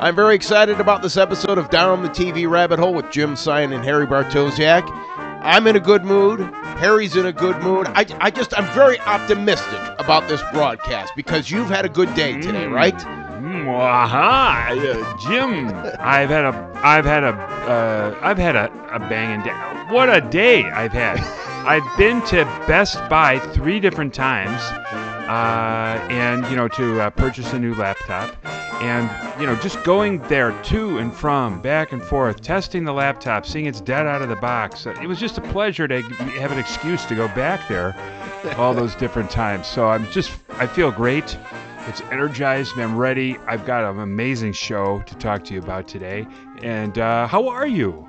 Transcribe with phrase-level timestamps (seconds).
[0.00, 3.74] I'm very excited about this episode of Down the TV Rabbit Hole with Jim Sion
[3.74, 4.88] and Harry Bartosiak.
[5.42, 6.40] I'm in a good mood.
[6.78, 7.86] Harry's in a good mood.
[7.88, 12.40] I, I just, I'm very optimistic about this broadcast because you've had a good day
[12.40, 12.96] today, right?
[12.96, 15.68] Mm, aha, uh, Jim.
[16.00, 19.52] I've had a, I've had a, uh, I've had a, a banging day.
[19.94, 21.18] What a day I've had.
[21.66, 24.62] I've been to Best Buy three different times,
[25.30, 28.34] uh, and you know to uh, purchase a new laptop,
[28.82, 29.08] and
[29.40, 33.66] you know just going there to and from, back and forth, testing the laptop, seeing
[33.66, 34.86] it's dead out of the box.
[34.86, 37.94] It was just a pleasure to have an excuse to go back there
[38.56, 39.68] all those different times.
[39.68, 41.38] So I'm just, I feel great.
[41.86, 42.82] It's energized me.
[42.82, 43.38] I'm ready.
[43.46, 46.26] I've got an amazing show to talk to you about today.
[46.62, 48.04] And uh, how are you?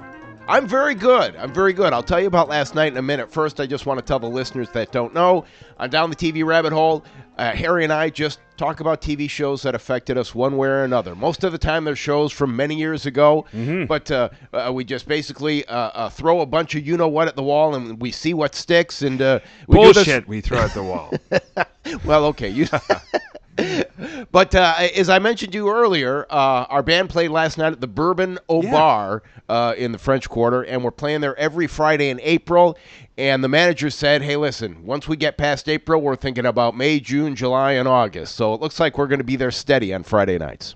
[0.51, 1.37] I'm very good.
[1.37, 1.93] I'm very good.
[1.93, 3.31] I'll tell you about last night in a minute.
[3.31, 5.45] First, I just want to tell the listeners that don't know
[5.77, 7.05] I'm Down the TV Rabbit Hole,
[7.37, 10.83] uh, Harry and I just talk about TV shows that affected us one way or
[10.83, 11.15] another.
[11.15, 13.45] Most of the time, they're shows from many years ago,
[13.87, 17.29] but uh, uh, we just basically uh, uh, throw a bunch of you know what
[17.29, 19.03] at the wall and we see what sticks.
[19.03, 21.13] And uh, we Bullshit we throw at the wall.
[22.03, 22.49] well, okay.
[22.49, 22.67] You.
[24.31, 27.81] but uh, as I mentioned to you earlier, uh, our band played last night at
[27.81, 28.71] the Bourbon Au Yeah.
[28.71, 32.77] Bar uh, in the French Quarter, and we're playing there every Friday in April.
[33.17, 36.99] And the manager said, "Hey, listen, once we get past April, we're thinking about May,
[36.99, 38.35] June, July, and August.
[38.35, 40.75] So it looks like we're going to be there steady on Friday nights."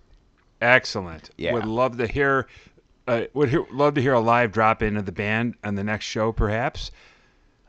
[0.62, 1.30] Excellent.
[1.38, 1.54] Yeah.
[1.54, 2.48] Would love to hear.
[3.08, 5.84] Uh, would hear, love to hear a live drop in of the band on the
[5.84, 6.90] next show, perhaps.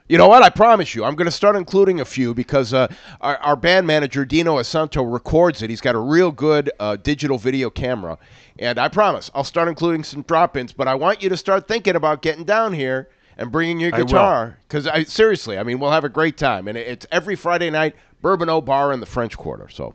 [0.09, 0.43] You know what?
[0.45, 2.87] I promise you, I'm going to start including a few because uh,
[3.21, 5.71] our, our band manager Dino Asanto records it.
[5.71, 8.17] He's got a real good uh, digital video camera,
[8.61, 10.73] and I promise I'll start including some drop-ins.
[10.73, 14.57] But I want you to start thinking about getting down here and bringing your guitar
[14.69, 17.97] because I seriously, I mean, we'll have a great time, and it's every Friday night,
[18.23, 19.69] Bourbon O Bar in the French Quarter.
[19.71, 19.95] So.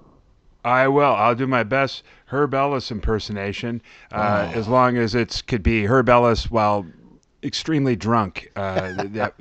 [0.63, 1.11] I will.
[1.13, 4.59] I'll do my best Herb Ellis impersonation, uh, Oh.
[4.59, 6.85] as long as it could be Herb Ellis while
[7.41, 8.51] extremely drunk.
[8.55, 9.33] Uh, that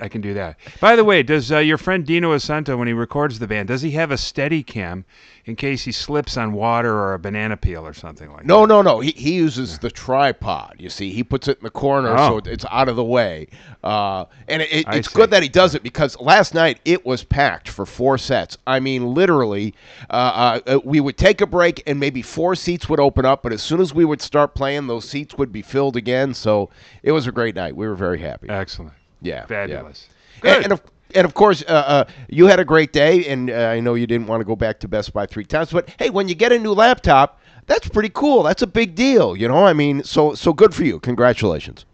[0.00, 0.56] I can do that.
[0.80, 3.82] By the way, does uh, your friend Dino Asento, when he records the band, does
[3.82, 5.04] he have a steady cam
[5.44, 8.66] in case he slips on water or a banana peel or something like No, that?
[8.68, 9.00] no, no.
[9.00, 10.76] He, he uses the tripod.
[10.78, 12.36] You see, he puts it in the corner so Oh.
[12.38, 13.48] it- it's out of the way.
[13.82, 15.16] Uh, and it, I it's see.
[15.16, 18.58] good that he does it because last night it was packed for four sets.
[18.66, 19.74] I mean, literally,
[20.10, 23.52] uh, uh, we would take a break and maybe four seats would open up, but
[23.52, 26.34] as soon as we would start playing, those seats would be filled again.
[26.34, 26.70] So
[27.02, 27.74] it was a great night.
[27.74, 28.48] We were very happy.
[28.50, 28.92] Excellent.
[29.20, 30.08] Yeah, Fabulous.
[30.42, 30.54] yeah.
[30.54, 30.82] And, and of
[31.14, 34.06] and of course, uh, uh, you had a great day, and uh, I know you
[34.06, 35.70] didn't want to go back to Best Buy three times.
[35.70, 38.42] But hey, when you get a new laptop, that's pretty cool.
[38.42, 39.64] That's a big deal, you know.
[39.64, 41.00] I mean, so so good for you.
[41.00, 41.84] Congratulations.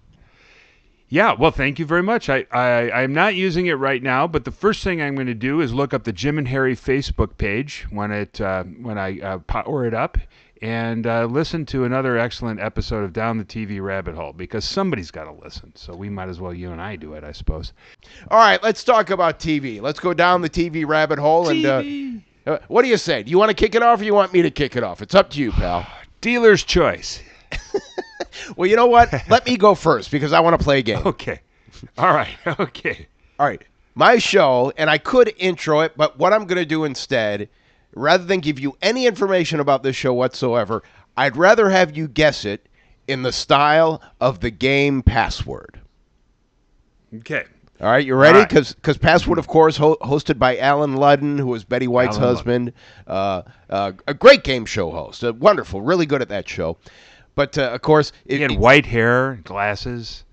[1.08, 2.28] Yeah, well, thank you very much.
[2.28, 5.34] I, I, I'm not using it right now, but the first thing I'm going to
[5.34, 9.20] do is look up the Jim and Harry Facebook page when it uh, when I
[9.20, 10.18] uh, power it up
[10.64, 15.10] and uh, listen to another excellent episode of Down the TV Rabbit Hole because somebody's
[15.10, 15.70] got to listen.
[15.76, 17.74] So we might as well you and I do it, I suppose.
[18.30, 19.82] All right, let's talk about TV.
[19.82, 21.50] Let's go down the TV rabbit hole.
[21.50, 23.22] And uh, uh, what do you say?
[23.22, 25.02] Do you want to kick it off, or you want me to kick it off?
[25.02, 25.86] It's up to you, pal.
[26.22, 27.20] Dealer's choice.
[28.56, 29.12] Well, you know what?
[29.28, 31.06] Let me go first because I want to play a game.
[31.06, 31.40] Okay.
[31.96, 32.36] All right.
[32.60, 33.06] Okay.
[33.38, 33.62] All right.
[33.94, 37.48] My show, and I could intro it, but what I'm going to do instead,
[37.94, 40.82] rather than give you any information about this show whatsoever,
[41.16, 42.66] I'd rather have you guess it
[43.06, 45.80] in the style of the game Password.
[47.18, 47.44] Okay.
[47.80, 48.38] All right, you ready?
[48.38, 48.48] All right.
[48.48, 52.72] Because Password, of course, ho- hosted by Allen Ludden, who was Betty White's Alan husband.
[53.06, 55.22] Uh, uh, a great game show host.
[55.24, 56.76] Uh, wonderful, really good at that show.
[57.34, 60.24] But, uh, of course, it, He had it- white hair, glasses.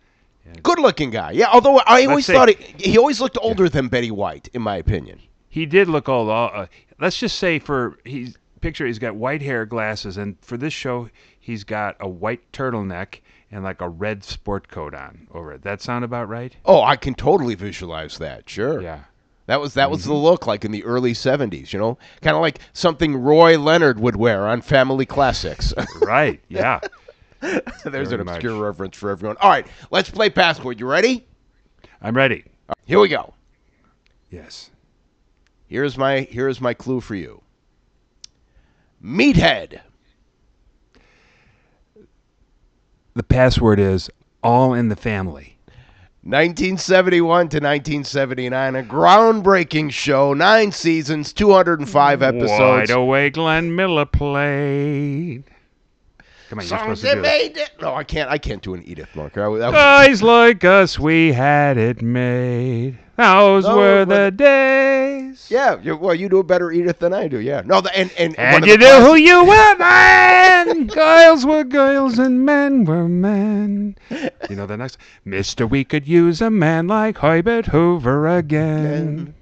[0.64, 1.32] good-looking guy.
[1.32, 2.56] Yeah, although I always say- thought he,
[2.92, 5.20] he always looked older than Betty White, in my opinion.
[5.52, 6.30] He did look old.
[6.30, 6.66] Uh,
[7.00, 11.10] let's just say for he's picture he's got white hair, glasses, and for this show
[11.40, 13.20] he's got a white turtleneck
[13.52, 15.62] and like a red sport coat on over it.
[15.64, 16.56] That sound about right?
[16.66, 18.50] Oh, I can totally visualize that.
[18.50, 18.82] Sure.
[18.82, 19.02] Yeah.
[19.48, 20.24] That was that was the Mm-hmm.
[20.24, 21.74] look like in the early '70s.
[21.74, 25.74] You know, kind of like something Roy Leonard would wear on Family Classics.
[26.02, 26.40] Right.
[26.48, 26.80] Yeah.
[27.42, 28.36] There's Very an much.
[28.36, 29.36] obscure reference for everyone.
[29.42, 30.80] All right, let's play Password.
[30.80, 31.26] You ready?
[32.02, 32.46] I'm ready.
[32.86, 33.34] Here we go.
[34.30, 34.70] Yes.
[35.72, 37.42] Here's my here's my clue for you.
[39.02, 39.80] Meathead.
[43.14, 44.10] The password is
[44.44, 45.56] all in the family.
[46.24, 52.50] 1971 to 1979, a groundbreaking show, nine seasons, 205 episodes.
[52.60, 55.46] Wide awake Glenn Miller played.
[56.52, 57.72] Come on, Songs that made it.
[57.80, 58.30] No, I can't.
[58.30, 59.42] I can't do an Edith Bunker.
[59.56, 63.00] I, that Guys like us, we had it made.
[63.16, 65.48] Those were the days.
[65.50, 65.80] yeah.
[65.82, 67.40] You, well, you do a better Edith than I do.
[67.40, 67.62] Yeah.
[67.66, 67.80] No.
[67.80, 70.88] The, and and And you knew who you were, man.
[70.88, 73.96] girls were girls and men were men.
[74.50, 79.36] You know the next, Mister, we could use a man like Herbert Hoover again.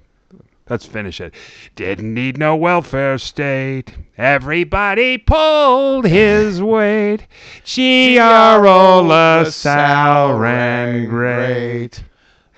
[0.70, 1.34] Let's finish it.
[1.74, 3.92] Didn't need no welfare state.
[4.16, 7.26] Everybody pulled his weight.
[9.02, 12.04] LaSalle ran great.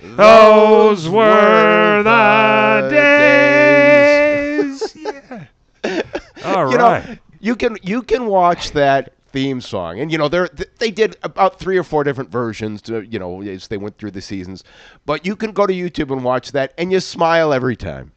[0.03, 4.95] Those were the days.
[4.95, 5.45] Yeah.
[6.45, 7.09] All you right.
[7.09, 10.47] know, you can you can watch that theme song, and you know they
[10.79, 12.83] they did about three or four different versions.
[12.83, 14.65] To, you know, as they went through the seasons,
[15.07, 18.13] but you can go to YouTube and watch that, and you smile every time.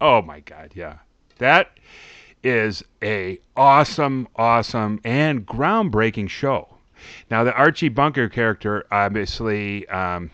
[0.00, 0.98] Oh my God, yeah.
[1.38, 1.70] That
[2.42, 6.68] is a awesome, awesome, and groundbreaking show.
[7.30, 10.30] Now the Archie Bunker character obviously um,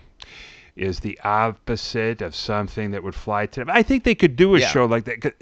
[0.77, 3.65] is the opposite of something that would fly to.
[3.69, 4.69] I think they could do a Yeah.
[4.69, 5.35] show like that.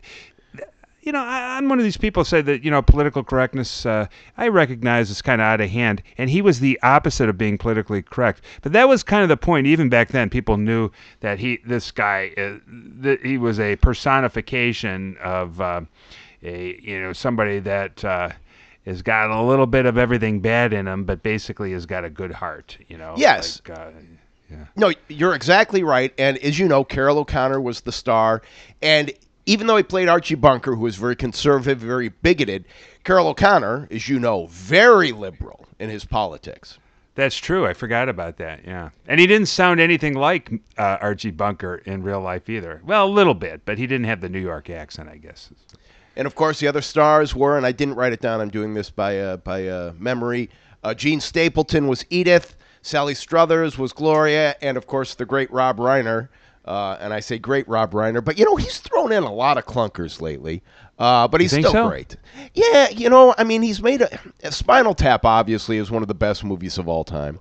[1.02, 3.84] You know, I, I'm one of these people say that you know political correctness.
[3.84, 4.06] Uh,
[4.36, 7.58] I recognize is kind of out of hand, and he was the opposite of being
[7.58, 8.42] politically correct.
[8.62, 9.66] But that was kind of the point.
[9.66, 10.90] Even back then, people knew
[11.20, 12.58] that he, this guy, uh,
[13.00, 15.80] that he was a personification of uh,
[16.44, 18.30] a you know somebody that uh,
[18.86, 22.10] has got a little bit of everything bad in him, but basically has got a
[22.10, 22.78] good heart.
[22.88, 23.14] You know.
[23.16, 23.60] Yes.
[23.68, 23.90] Like, uh,
[24.76, 26.12] No, you're exactly right.
[26.18, 28.42] And as you know, Carroll O'Connor was the star.
[28.82, 29.12] And
[29.46, 32.64] even though he played Archie Bunker, who was very conservative, very bigoted,
[33.04, 36.78] Carroll O'Connor, as you know, very liberal in his politics.
[37.14, 37.66] That's true.
[37.66, 38.60] I forgot about that.
[38.64, 42.80] Yeah, and he didn't sound anything like uh, Archie Bunker in real life either.
[42.84, 45.50] Well, a little bit, but he didn't have the New York accent, I guess.
[46.16, 48.40] And of course, the other stars were, and I didn't write it down.
[48.40, 50.48] I'm doing this by uh, by uh, memory.
[50.84, 52.56] Uh, Jean Stapleton was Edith.
[52.82, 56.28] Sally Struthers was Gloria, and of course, the great Rob Reiner.
[56.64, 59.58] Uh, and I say great Rob Reiner, but you know he's thrown in a lot
[59.58, 60.62] of clunkers lately.
[60.98, 61.88] Uh, but he's still so?
[61.88, 62.16] great.
[62.54, 65.24] Yeah, you know, I mean, he's made a, Spinal Tap.
[65.24, 67.40] Obviously, is one of the best movies of all time.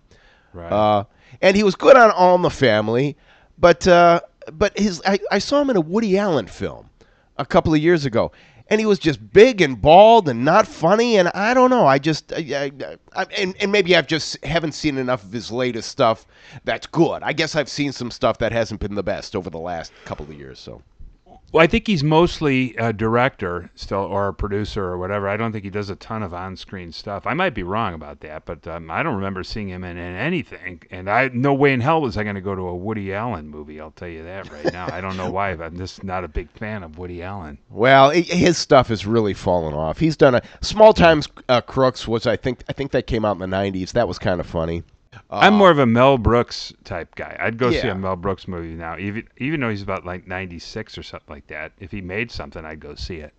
[0.54, 0.72] Right.
[0.72, 1.04] Uh,
[1.42, 3.16] and he was good on All in the Family,
[3.60, 4.22] but uh,
[4.52, 6.90] but his I, I saw him in a Woody Allen film
[7.38, 8.32] a couple of years ago,
[8.72, 11.18] and he was just big and bald and not funny.
[11.18, 14.72] And I don't know, I just I, I, I, and and maybe I've just haven't
[14.72, 16.26] seen enough of his latest stuff
[16.64, 17.22] that's good.
[17.22, 20.26] I guess I've seen some stuff that hasn't been the best over the last couple
[20.26, 20.58] of years.
[20.58, 20.82] So
[21.52, 25.28] well, I think he's mostly a director still, or a producer, or whatever.
[25.28, 27.28] I don't think he does a ton of on-screen stuff.
[27.28, 30.16] I might be wrong about that, but um, I don't remember seeing him in, in
[30.16, 30.82] anything.
[30.92, 33.50] And I no way in hell was I going to go to a Woody Allen
[33.50, 33.82] movie.
[33.82, 34.88] I'll tell you that right now.
[34.92, 35.56] I don't know why.
[35.56, 37.58] but I'm just not a big fan of Woody Allen.
[37.70, 40.00] well, i his stuff has really fallen off.
[40.00, 43.40] He's done a Small Times uh, Crooks was I think I think that came out
[43.40, 43.92] in the '90s.
[43.92, 44.84] That was kind of funny.
[45.32, 47.38] I'm more of a Mel Brooks type guy.
[47.40, 50.98] I'd go see a Mel Brooks movie now, even even though he's about like 96
[50.98, 51.72] or something like that.
[51.80, 53.34] If he made something, I'd go see it.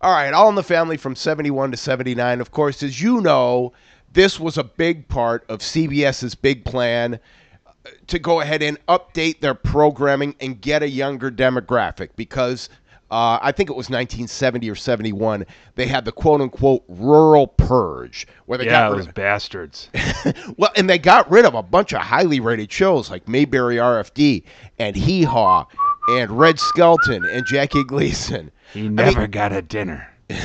[0.00, 2.40] All right, All in the Family from 71 to 79.
[2.40, 3.72] Of course, as you know,
[4.12, 7.18] this was a big part of CBS's big plan
[7.66, 12.68] uh, to go ahead and update their programming and get a younger demographic because
[13.10, 15.46] uh, I think it was 1970 or 71.
[15.76, 19.88] They had the quote unquote rural purge where they Yeah, got rid those of bastards.
[20.56, 24.44] well, and they got rid of a bunch of highly rated shows like Mayberry RFD
[24.78, 25.64] and Hee Haw
[26.10, 28.50] and Red Skelton and Jackie Gleason.
[28.74, 30.08] He never got a dinner.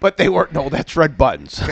[0.00, 1.54] But they were no, that's Red Buttons.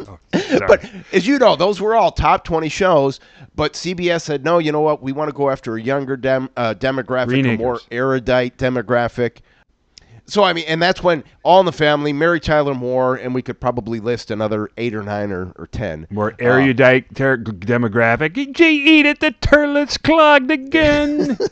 [0.00, 0.18] Sorry.
[0.66, 3.20] but as you know, those were all top twenty shows.
[3.54, 5.02] But CBS said, no, you know what?
[5.02, 9.38] We want to go after a younger dem- uh, demographic, a more erudite demographic.
[10.30, 13.42] So I mean, and that's when All in the Family, Mary Tyler Moore, and we
[13.42, 16.06] could probably list another eight or nine or, or ten.
[16.08, 18.52] More erudite um, ter- demographic.
[18.52, 21.36] Gee, eat it, the turlet's clogged again.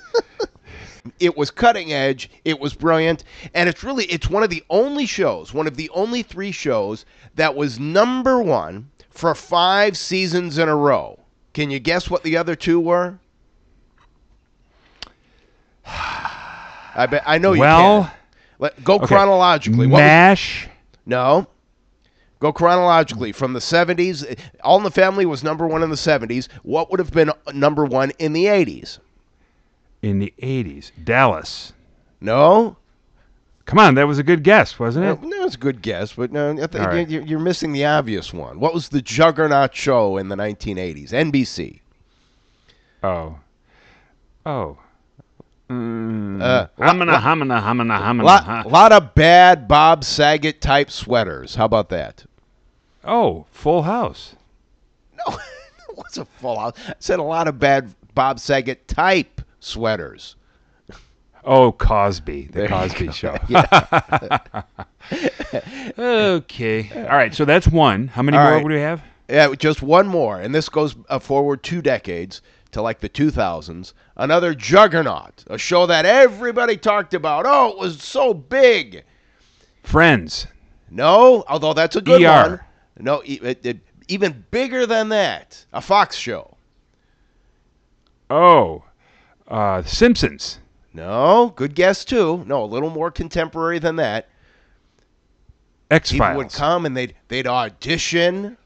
[1.20, 5.06] it was cutting edge it was brilliant and it's really it's one of the only
[5.06, 10.68] shows one of the only three shows that was number one for five seasons in
[10.68, 11.18] a row
[11.54, 13.18] can you guess what the other two were
[15.86, 18.17] i bet i know you well, can
[18.58, 19.06] Let, go okay.
[19.06, 20.68] chronologically What was- MASH.
[21.06, 21.46] no
[22.40, 26.48] go chronologically from the 70s all in the family was number one in the 70s
[26.62, 28.98] what would have been number one in the 80s
[30.02, 30.92] in the 80s.
[31.04, 31.72] Dallas.
[32.20, 32.76] no
[33.66, 35.22] Come on, that was a good guess, wasn't it?
[35.22, 37.06] no, it's a good guess, but no, All right.
[37.06, 38.60] you- you're missing the obvious one.
[38.60, 41.10] What was the juggernaut show in the 1980s?
[41.12, 41.80] NBC.
[43.02, 43.36] Oh.
[44.46, 44.78] Oh.
[45.68, 46.42] Mm.
[46.42, 48.24] Uh, Hamina, hamina, hamina, hamina.
[48.24, 51.54] lot, ha- lot of bad Bob Saget type sweaters.
[51.54, 52.24] How about that?
[53.04, 54.34] Oh, Full House.
[55.16, 55.34] No,
[55.88, 56.74] it was a full house.
[56.88, 60.36] I said a lot of bad Bob Saget type sweaters.
[61.44, 63.12] Oh, Cosby, the There Cosby.
[63.12, 63.36] Show.
[65.98, 66.90] Okay.
[66.94, 67.34] All right.
[67.34, 68.08] So that's one.
[68.08, 68.62] How many All more right.
[68.62, 69.02] would we have?
[69.28, 72.40] Yeah, just one more, and this goes uh, forward two decades
[72.72, 73.92] to like the 2000s.
[74.16, 77.44] Another juggernaut, a show that everybody talked about.
[77.46, 79.04] Oh, it was so big.
[79.82, 80.46] Friends.
[80.90, 82.48] No, although that's a good ER.
[82.48, 82.60] one.
[82.98, 85.64] No, it, it, even bigger than that.
[85.72, 86.56] A Fox show.
[88.30, 88.84] Oh,
[89.46, 90.58] uh, Simpsons.
[90.92, 92.44] No, good guess too.
[92.46, 94.28] No, a little more contemporary than that.
[95.90, 96.20] X Files.
[96.20, 98.56] People would come and they'd they'd audition,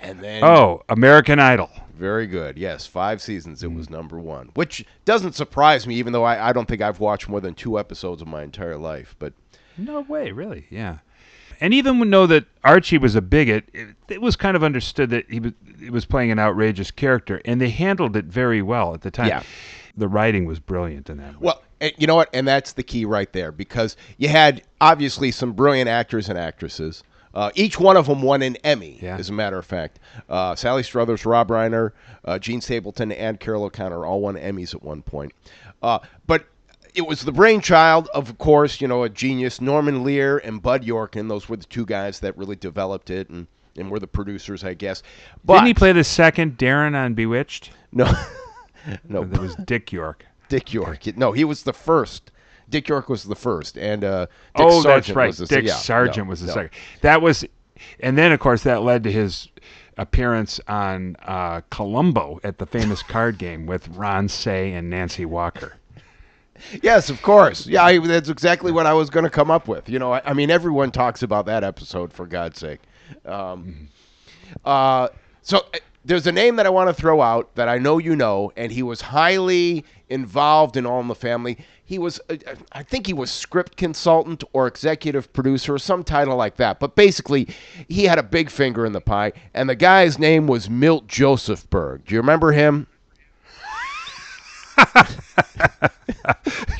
[0.00, 1.70] and then Oh, American Idol.
[1.96, 2.58] Very good.
[2.58, 3.62] Yes, five seasons.
[3.62, 3.92] It was mm.
[3.92, 7.40] number one, which doesn't surprise me, even though I, I don't think I've watched more
[7.40, 9.16] than two episodes of my entire life.
[9.18, 9.32] But
[9.78, 10.66] No way, really.
[10.70, 10.98] Yeah.
[11.60, 15.08] And even when know that Archie was a bigot, it, it was kind of understood
[15.10, 18.92] that he was, he was playing an outrageous character, and they handled it very well
[18.92, 19.28] at the time.
[19.28, 19.42] Yeah.
[19.96, 21.40] The writing was brilliant in that.
[21.40, 22.28] well, and you know what?
[22.34, 27.02] And that's the key right there, because you had obviously some brilliant actors and actresses.
[27.36, 29.18] Uh, each one of them won an Emmy, Yeah.
[29.18, 29.98] as a matter of fact.
[30.28, 31.92] Uh, Sally Struthers, Rob Reiner,
[32.24, 35.32] uh, Jean Stapleton, and Carroll O'Connor all won Emmys at one point.
[35.82, 36.46] Uh, but
[36.94, 40.82] it was the brainchild of, of course, you know, a genius, Norman Lear and Bud
[40.82, 41.28] Yorkin.
[41.28, 44.72] Those were the two guys that really developed it and, and were the producers, I
[44.72, 45.02] guess.
[45.44, 47.70] But Didn't he play the second Darren on Bewitched?
[47.92, 48.06] no,
[49.10, 50.24] no, That was Dick York.
[50.48, 51.06] Dick York.
[51.18, 52.30] No, he was the first.
[52.68, 55.26] Dick York was the first, and uh, Dick oh, Sargent that's right.
[55.28, 56.52] Was the, Dick yeah, Sargent no, was the no.
[56.54, 56.70] second.
[57.02, 57.44] That was,
[58.00, 59.48] and then of course that led to his
[59.98, 65.76] appearance on uh, Columbo at the famous card game with Ron Say and Nancy Walker.
[66.82, 67.66] Yes, of course.
[67.66, 69.88] Yeah, I, that's exactly what I was going to come up with.
[69.88, 72.80] You know, I, I mean, everyone talks about that episode for God's sake.
[73.24, 73.88] Um,
[74.64, 75.08] uh,
[75.42, 75.66] so
[76.06, 78.70] there's a name that I want to throw out that I know you know, and
[78.70, 81.58] he was highly involved in All in the Family.
[81.84, 82.36] He was, uh,
[82.72, 86.80] I think he was script consultant or executive producer or some title like that.
[86.80, 87.48] But basically,
[87.88, 92.04] he had a big finger in the pie, and the guy's name was Milt Josefsberg.
[92.06, 92.86] Do you remember him?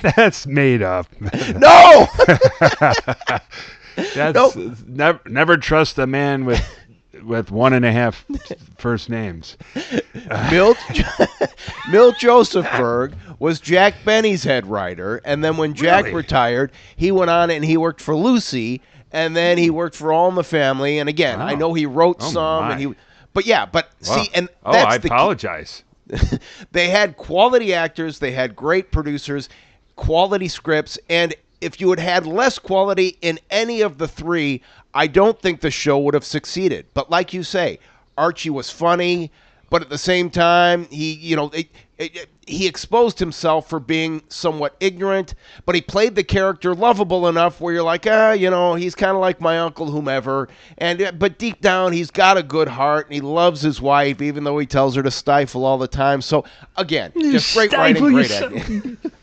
[0.02, 1.06] That's made up.
[1.56, 2.06] No.
[4.14, 4.54] That's Nope.
[4.86, 6.62] never never trust a man with
[7.24, 8.24] with one and a half
[8.78, 9.56] first names.
[10.50, 10.78] Milt
[11.84, 16.16] Milt Josefsberg was Jack Benny's head writer, and then when Jack Really?
[16.16, 18.82] retired, he went on and he worked for Lucy,
[19.12, 20.98] and then he worked for All in the Family.
[20.98, 22.72] And again, I know he wrote Oh, some, my.
[22.72, 22.94] and he,
[23.32, 24.14] but yeah, but Wow.
[24.14, 25.84] see, and oh, that's I apologize.
[26.72, 29.48] they had quality actors, they had great producers,
[29.96, 31.34] quality scripts, and
[31.66, 34.62] if you had had less quality in any of the three,
[34.94, 36.86] I don't think the show would have succeeded.
[36.94, 37.80] But like you say,
[38.16, 39.32] Archie was funny,
[39.68, 41.68] but at the same time, he, you know, it,
[41.98, 47.60] it, he exposed himself for being somewhat ignorant, but he played the character lovable enough
[47.60, 50.48] where you're like, ah, you know, he's kind of like my uncle, whomever.
[50.78, 54.22] And uh, but deep down, he's got a good heart and he loves his wife,
[54.22, 56.22] even though he tells her to stifle all the time.
[56.22, 56.44] So
[56.76, 58.98] again, just great writing, great acting.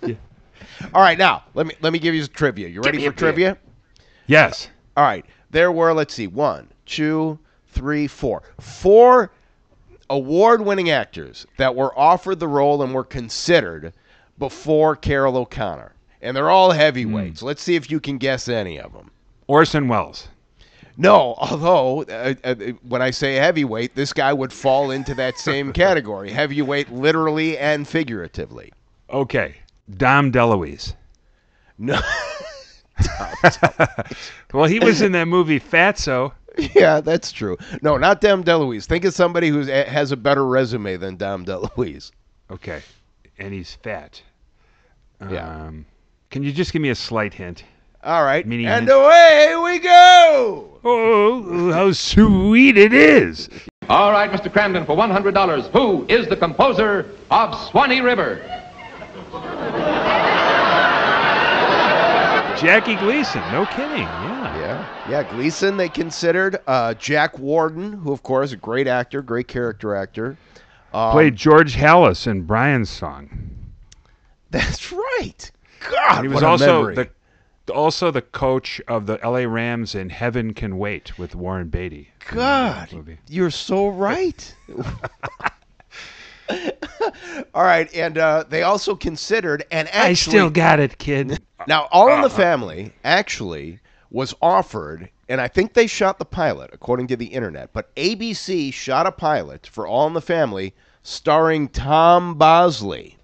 [0.93, 2.67] All right, now let me let me give you some trivia.
[2.67, 3.55] You ready for trivia.
[3.55, 3.57] trivia?
[4.27, 4.69] Yes.
[4.95, 5.25] All right.
[5.51, 7.37] There were, let's see, one, two,
[7.67, 8.43] three, four.
[8.59, 9.31] Four
[10.09, 13.93] award winning actors that were offered the role and were considered
[14.37, 15.93] before Carroll O'Connor.
[16.21, 17.41] And they're all heavyweights.
[17.41, 19.11] Let's see if you can guess any of them.
[19.47, 20.27] Orson Welles.
[20.95, 22.55] No, although uh, uh,
[22.87, 26.31] when I say heavyweight, this guy would fall into that same category.
[26.31, 28.71] Heavyweight, literally and figuratively.
[29.09, 29.55] Okay.
[29.89, 30.93] Dom DeLuise.
[31.77, 31.99] No,
[34.53, 36.31] Well, he was in that movie Fatso.
[36.75, 37.57] yeah, that's true.
[37.81, 38.85] No, not Dom DeLuise.
[38.85, 42.11] Think of somebody who has a better resume than Dom DeLuise.
[42.51, 42.81] Okay.
[43.39, 44.21] And he's fat.
[45.29, 45.65] Yeah.
[45.65, 45.85] Um,
[46.29, 47.63] can you just give me a slight hint?
[48.03, 48.91] All right, Mini and hint.
[48.99, 50.79] away we go.
[50.83, 53.47] Oh, how sweet it is.
[53.89, 54.51] All right, Mr.
[54.51, 58.41] Kramden, for $100, who is the composer of Swanee River?
[62.59, 63.41] Jackie Gleason.
[63.51, 63.97] No kidding.
[63.97, 64.57] Yeah.
[64.57, 65.23] Yeah, yeah.
[65.31, 70.37] Gleason, they considered uh, Jack Warden, who of course a great actor, great character actor.
[70.93, 73.29] Um, Played George Halas in Brian's song.
[74.51, 75.51] That's right.
[75.91, 76.95] God, He was what a also memory.
[77.65, 82.11] the also the coach of the LA Rams in Heaven Can Wait with Warren Beatty.
[82.29, 84.55] God, you're so right.
[87.53, 91.39] All right, and uh, they also considered, and actually, I still got it, kid.
[91.67, 93.79] Now, All in the Family actually
[94.11, 98.73] was offered and I think they shot the pilot according to the internet, but ABC
[98.73, 103.17] shot a pilot for All in the Family starring Tom Bosley.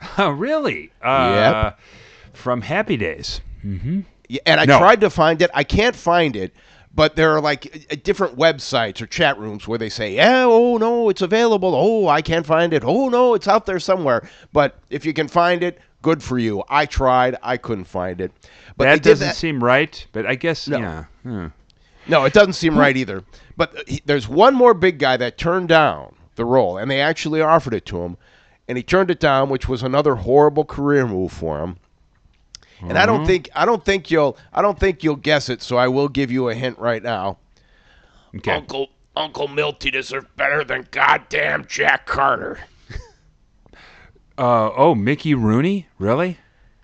[0.16, 0.92] Oh, really?
[1.02, 1.72] Uh,
[2.32, 3.40] From Happy Days.
[3.64, 4.02] Mm-hmm.
[4.28, 4.78] Yeah, and I No.
[4.78, 5.50] tried to find it.
[5.52, 6.52] I can't find it,
[6.94, 11.08] but there are like different websites or chat rooms where they say, "Yeah, oh no,
[11.08, 11.74] it's available.
[11.74, 12.82] Oh, I can't find it.
[12.84, 16.62] Oh no, it's out there somewhere." But if you can find it, good for you.
[16.68, 17.36] I tried.
[17.42, 18.32] I couldn't find it.
[18.76, 20.78] But that doesn't that- seem right, but I guess, No.
[20.78, 21.04] yeah.
[21.22, 21.46] Hmm.
[22.06, 23.22] No, it doesn't seem right either.
[23.56, 27.00] But uh, he, there's one more big guy that turned down the role, and they
[27.00, 28.16] actually offered it to him,
[28.66, 31.76] and he turned it down, which was another horrible career move for him.
[32.80, 35.76] And I don't think I don't think you'll I don't think you'll guess it, so
[35.76, 37.38] I will give you a hint right now.
[38.36, 38.52] Okay.
[38.52, 42.60] Uncle Uncle Milty deserves better than goddamn Jack Carter.
[44.38, 45.88] Uh, oh, Mickey Rooney?
[45.98, 46.38] Really?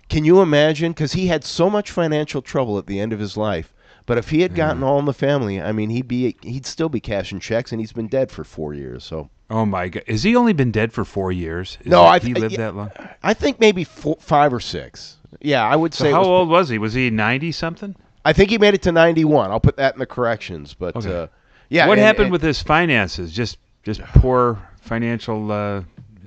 [0.09, 0.91] Can you imagine?
[0.91, 3.73] Because he had so much financial trouble at the end of his life.
[4.07, 6.89] But if he had gotten all in the family, I mean, he'd be he'd still
[6.89, 9.05] be cashing checks, and he's been dead for four years.
[9.05, 10.05] So Oh, my God.
[10.09, 11.79] Has he only been dead for four years?
[11.81, 12.59] Is No, I He lived yeah.
[12.59, 12.91] that long?
[13.23, 15.19] I think maybe four, five or six.
[15.41, 16.11] Yeah, I would So say.
[16.13, 16.79] how was- old was he?
[16.79, 17.95] Was he 90 something?
[18.25, 19.51] I think he made it to ninety-one.
[19.51, 20.73] I'll put that in the corrections.
[20.73, 21.15] But Okay.
[21.15, 21.27] uh,
[21.69, 23.33] yeah, what and- happened and- with his finances?
[23.33, 25.83] Just just poor financial uh,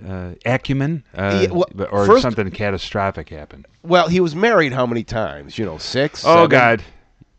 [0.07, 3.65] uh, acumen, uh, Yeah, well, or first- something catastrophic happened?
[3.81, 5.57] Well, he was married how many times?
[5.57, 6.23] You know, six.
[6.23, 6.83] Oh seven, God!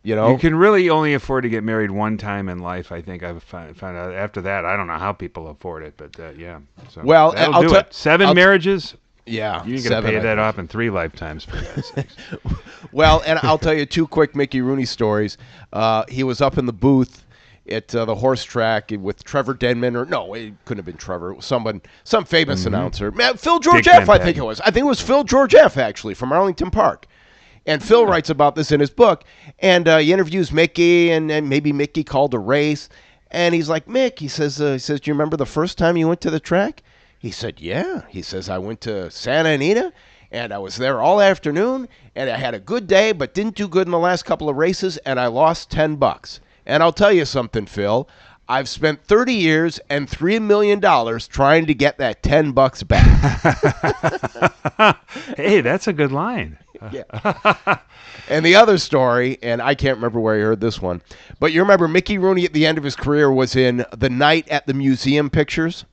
[0.03, 2.91] You know, You can really only afford to get married one time in life.
[2.91, 4.13] I think I've found, found out.
[4.13, 6.59] After that, I don't know how people afford it, but uh, yeah.
[6.89, 7.93] So Well, I'll do tell- it.
[7.93, 8.95] 7 I'll t- marriages.
[9.29, 10.39] Yeah, You ain't seven, gonna pay I that think.
[10.39, 12.15] off in three lifetimes for God's sakes.
[12.91, 15.37] Well, and I'll tell you two quick Mickey Rooney stories.
[15.73, 17.25] Uh, he was up in the booth
[17.69, 21.31] at uh, the horse track with Trevor Denman, or no, it couldn't have been Trevor.
[21.31, 23.11] It was someone, some famous announcer.
[23.11, 23.99] Man, Phil George Mm-hmm.
[23.99, 24.09] Dick F.
[24.09, 24.59] I think it was.
[24.61, 25.77] I think it was Phil George F.
[25.77, 27.05] Actually from Arlington Park.
[27.65, 29.23] And Phil writes about this in his book,
[29.59, 32.89] and uh, he interviews Mickey, and, and maybe Mickey called a race,
[33.29, 35.95] and he's like, Mick, he says, uh, he says, do you remember the first time
[35.95, 36.81] you went to the track?
[37.19, 38.03] He said, yeah.
[38.07, 39.91] He says, I went to Santa Anita,
[40.31, 43.67] and I was there all afternoon, and I had a good day, but didn't do
[43.67, 46.39] good in the last couple of races, and I lost ten bucks.
[46.65, 48.07] And I'll tell you something, Phil.
[48.47, 50.81] I've spent 30 years and $3 million
[51.29, 53.05] trying to get that 10 bucks back.
[55.37, 56.57] hey, that's a good line.
[58.29, 61.01] And the other story, and I can't remember where I heard this one,
[61.39, 64.47] but you remember Mickey Rooney at the end of his career was in The Night
[64.49, 65.85] at the Museum pictures?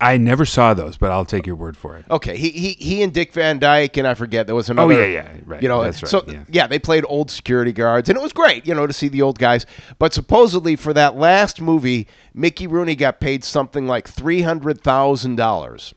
[0.00, 2.04] I never saw those, but I'll take your word for it.
[2.10, 4.94] Okay, he he, he and Dick Van Dyke, and I forget, there was oh, another.
[4.94, 5.62] Oh, yeah, yeah, right.
[5.62, 6.66] You know, That's right, so yeah.
[6.66, 9.38] they played old security guards, and it was great, you know, to see the old
[9.38, 9.66] guys.
[9.98, 15.94] But supposedly for that last movie, Mickey Rooney got paid something like $300,000.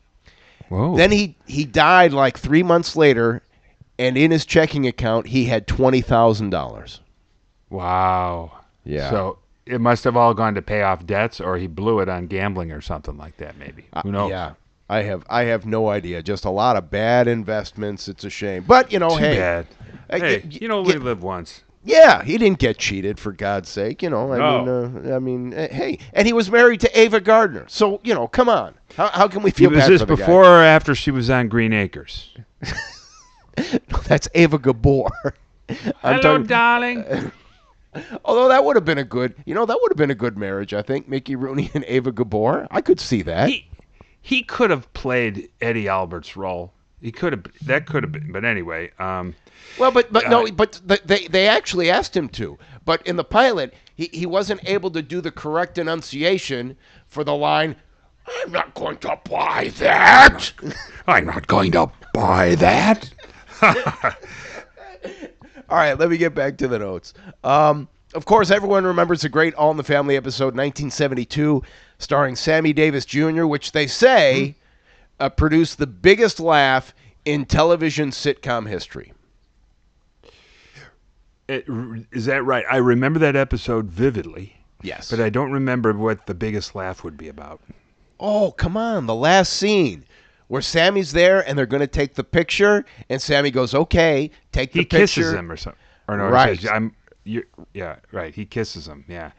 [0.70, 0.98] Whoa.
[0.98, 3.42] Then he he died like three months later,
[3.98, 7.00] and in his checking account he had twenty thousand dollars.
[7.70, 8.52] wow.
[8.84, 9.10] Yeah.
[9.10, 12.28] So it must have all gone to pay off debts, or he blew it on
[12.28, 13.58] gambling or something like that.
[13.58, 13.86] Maybe.
[14.04, 14.28] Who knows?
[14.32, 14.52] Uh, Yeah,
[14.90, 16.22] I have I have no idea.
[16.24, 18.08] Just a lot of bad investments.
[18.08, 19.68] It's a shame, but you know, Too hey, bad.
[20.10, 21.64] Uh, Hey, y- you know, y- we live once.
[21.84, 24.02] yeah, he didn't get cheated for God's sake.
[24.02, 24.64] You know, I No.
[24.88, 27.66] mean, uh, I mean, uh, hey, and he was married to Ava Gardner.
[27.68, 30.16] So you know, come on, how, how can we feel was bad this for the
[30.16, 30.22] guy?
[30.26, 32.30] before or after she was on Green Acres?
[34.08, 35.10] That's Ava Gabor.
[35.70, 37.32] I'm Hello, talking- darling.
[38.26, 40.38] although that would have been a good, you know, that would have been a good
[40.38, 40.74] marriage.
[40.74, 42.68] I think Mickey Rooney and Ava Gabor.
[42.72, 43.50] I could see that.
[43.50, 43.68] he
[44.22, 46.74] he could have played Eddie Albert's role.
[47.02, 47.46] He could have.
[47.62, 48.32] That could have been.
[48.32, 49.36] But anyway, um,
[49.78, 52.58] Well, but but no, Uh, but th- they they actually asked him to.
[52.86, 56.76] But in the pilot, he, he wasn't able to do the correct enunciation
[57.10, 57.76] for the line.
[58.44, 60.52] I'm not going to buy that.
[61.08, 63.10] I'm not going to buy that.
[65.70, 67.14] All right, let me get back to the notes.
[67.44, 71.62] Um, of course, everyone remembers the great All in the Family episode 1972,
[72.00, 74.56] starring Sammy Davis Jr., which they say
[75.20, 76.94] uh, produced the biggest laugh
[77.26, 79.12] in television sitcom history.
[81.50, 81.66] It,
[82.12, 82.66] is that right?
[82.70, 85.10] I remember that episode vividly, Yes.
[85.10, 87.62] but I don't remember what the biggest laugh would be about.
[88.20, 89.06] Oh, come on.
[89.06, 90.06] The last scene
[90.48, 94.72] where Sammy's there and they're going to take the picture, and Sammy goes, okay, take
[94.72, 94.98] the He picture.
[94.98, 95.80] He kisses him or something.
[96.08, 96.60] Or no, Right.
[96.60, 96.96] Says, I'm.
[97.26, 98.34] you yeah, right.
[98.34, 99.04] He kisses him.
[99.08, 99.32] Yeah.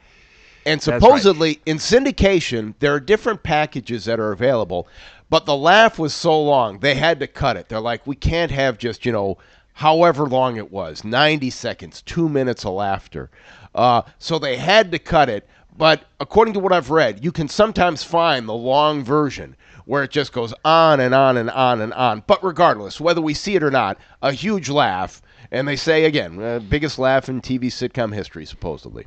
[0.66, 1.01] And That's right.
[1.03, 4.87] supposedly, in syndication, there are different packages that are available,
[5.31, 7.68] but the laugh was so long, they had to cut it.
[7.68, 9.38] They're like, we can't have just, you know,
[9.73, 13.31] however long it was 90 seconds, two minutes of laughter.
[13.75, 15.49] Uh, so they had to cut it.
[15.77, 19.55] But according to what I've read, you can sometimes find the long version
[19.88, 22.22] where it just goes on and on and on and on.
[22.27, 25.22] But regardless, whether we see it or not, a huge laugh.
[25.51, 29.07] And they say again, uh, biggest laugh in TV sitcom history, supposedly.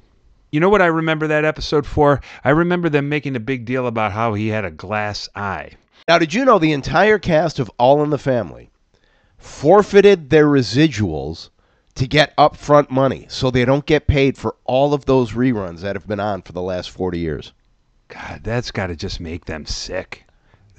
[0.52, 2.20] You know what I remember that episode for?
[2.44, 5.74] I remember them making a big deal about how he had a glass eye.
[6.08, 8.72] Now, did you know the entire cast of All in the Family
[9.38, 11.52] forfeited their residuals
[11.94, 15.96] to get upfront money so they don't get paid for all of those reruns that
[15.96, 17.54] have been on for the last 40 years?
[18.08, 20.26] God, that's got to just make them sick.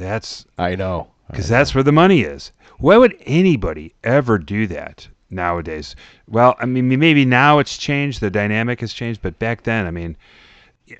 [0.03, 1.09] That's I know.
[1.29, 2.53] because that's where the money is.
[2.79, 5.95] Why would anybody ever do that nowadays?
[6.29, 9.91] Well, I mean, maybe now it's changed, the dynamic has changed, but back then, I
[9.93, 10.17] mean,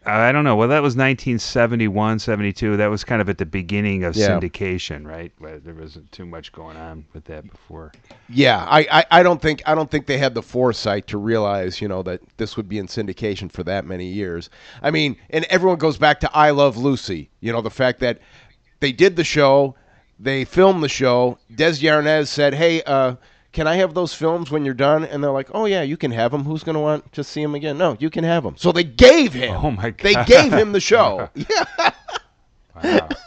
[0.07, 0.57] I don't know.
[0.57, 2.77] Well, that was 1971, 72.
[2.79, 4.29] That was kind of at the beginning of Yeah.
[4.29, 5.33] syndication, right?
[5.39, 7.93] Where there wasn't too much going on with that before.
[8.29, 11.81] Yeah, I, I, I don't think I don't think they had the foresight to realize,
[11.81, 14.49] you know, that this would be in syndication for that many years.
[14.83, 17.29] I mean, and everyone goes back to I Love Lucy.
[17.41, 18.21] You know, the fact that
[18.83, 19.75] they did the show,
[20.21, 21.39] they filmed the show.
[21.55, 23.15] Desi Arnaz said, "Hey, uh,
[23.53, 26.11] can I have those films when you're done?" And they're like, "Oh yeah, you can
[26.11, 26.45] have them.
[26.45, 28.55] Who's going to want to see them again?" No, you can have them.
[28.59, 29.55] So they gave him.
[29.57, 29.99] Oh, my god.
[30.03, 31.31] They gave him the show.
[31.35, 31.91] yeah.
[32.83, 33.09] Wow.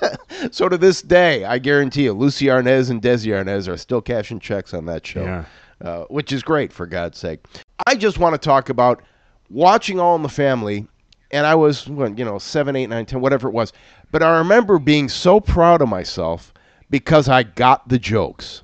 [0.52, 4.40] So to this day, I guarantee you, Lucie Arnaz and Desi Arnaz are still cashing
[4.40, 5.46] checks on that show, Yeah.
[5.82, 7.44] uh, which is great for God's sake.
[7.88, 9.02] I just want to talk about
[9.50, 10.86] watching All in the Family,
[11.32, 13.74] and I was, you know, seven, eight, nine, ten, whatever it was.
[14.16, 16.54] But I remember being so proud of myself
[16.90, 18.62] because I got the jokes.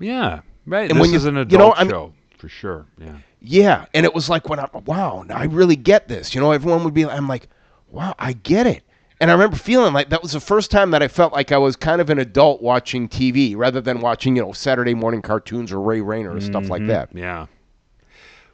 [0.00, 0.90] yeah, right.
[0.90, 2.86] And this when you- is an you adult know, I'm- show for sure.
[2.96, 3.16] Yeah.
[3.42, 6.34] Yeah, and it was like when I wow, now I really get this.
[6.34, 7.48] You know, everyone would be I'm like,
[7.90, 8.82] wow, I get it.
[9.20, 11.58] And I remember feeling like that was the first time that I felt like I
[11.58, 15.70] was kind of an adult watching TV rather than watching, you know, Saturday morning cartoons
[15.70, 17.10] or Ray Rayner or stuff like mm-hmm, that.
[17.12, 17.44] Yeah.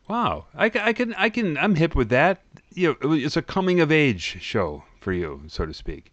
[0.08, 0.46] Wow.
[0.56, 2.40] I, I can I can I'm hip with that.
[2.74, 6.12] You know, it's a coming of age show for you, so to speak.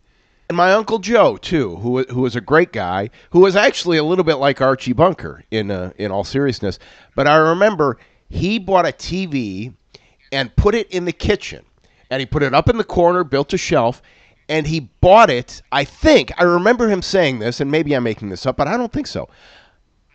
[0.49, 4.03] And my uncle Joe too, who who was a great guy, who was actually a
[4.03, 6.79] little bit like Archie Bunker in uh, in all seriousness.
[7.15, 7.97] But I remember
[8.29, 9.73] he bought a TV
[10.31, 11.63] and put it in the kitchen,
[12.09, 14.01] and he put it up in the corner, built a shelf,
[14.49, 15.61] and he bought it.
[15.71, 18.75] I think I remember him saying this, and maybe I'm making this up, but I
[18.75, 19.29] don't think so.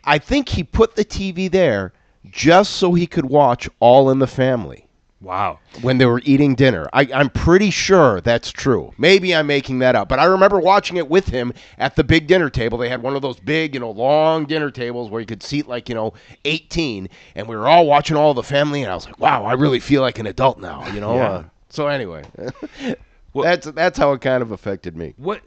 [0.02, 1.92] I think he put the TV there
[2.28, 4.87] just so he could watch All in the Family
[5.24, 5.58] Wow.
[5.82, 6.88] when they were eating dinner.
[6.92, 8.92] I, I'm pretty sure that's true.
[8.98, 12.26] Maybe I'm making that up, but I remember watching it with him at the big
[12.26, 12.78] dinner table.
[12.78, 15.66] They had one of those big, you know, long dinner tables where you could seat
[15.66, 16.12] like, you know,
[16.44, 19.54] 18, and we were all watching all the family, and I was like, wow, I
[19.54, 21.14] really feel like an adult now, you know.
[21.16, 21.28] Yeah.
[21.30, 22.24] Uh, so anyway,
[23.32, 25.14] Well- that's that's how it kind of affected me.
[25.16, 25.40] What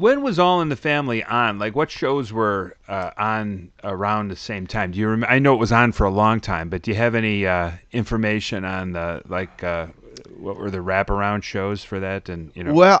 [0.00, 1.58] when was All in the Family on?
[1.58, 4.92] Like what shows were uh, on around the same time?
[4.92, 5.32] Do you remember?
[5.32, 7.72] I know it was on for a long time, but do you have any uh,
[7.92, 9.88] information on the like uh,
[10.38, 13.00] what were the wraparound shows for that and you know Well,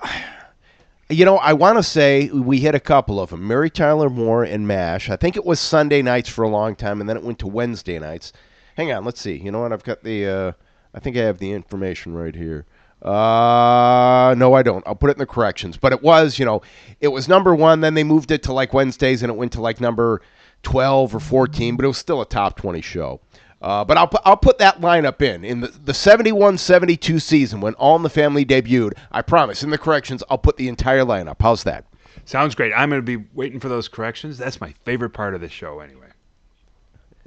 [1.08, 3.46] you know, I want to say we hit a couple of them.
[3.48, 5.08] Mary Tyler Moore and MASH.
[5.10, 7.48] I think it was Sunday nights for a long time, and then it went to
[7.48, 8.32] Wednesday nights.
[8.76, 9.36] Hang on, let's see.
[9.36, 9.72] You know what?
[9.72, 10.26] I've got the.
[10.26, 10.52] Uh,
[10.94, 12.66] I think I have the information right here.
[13.02, 14.86] Uh, no, I don't.
[14.86, 15.76] I'll put it in the corrections.
[15.76, 16.62] But it was, you know,
[17.00, 17.80] it was number one.
[17.80, 20.20] Then they moved it to like Wednesdays, and it went to like number
[20.62, 21.76] twelve or fourteen.
[21.76, 23.20] But it was still a top twenty show.
[23.62, 27.74] Uh, but I'll put I'll put that lineup in in the the 71-72 season when
[27.74, 28.92] All in the Family debuted.
[29.12, 29.62] I promise.
[29.62, 31.36] In the corrections, I'll put the entire lineup.
[31.40, 31.84] How's that?
[32.24, 32.72] sounds great.
[32.74, 34.38] I'm going to be waiting for those corrections.
[34.38, 36.06] That's my favorite part of the show anyway.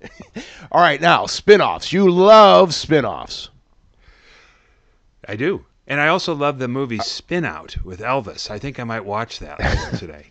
[0.72, 1.92] All right, now spin-offs.
[1.92, 3.50] You love spin-offs.
[5.28, 5.66] I do.
[5.88, 8.50] And I also love the movie Spin Out with Elvis.
[8.50, 9.58] I think I might watch that
[9.98, 10.28] today.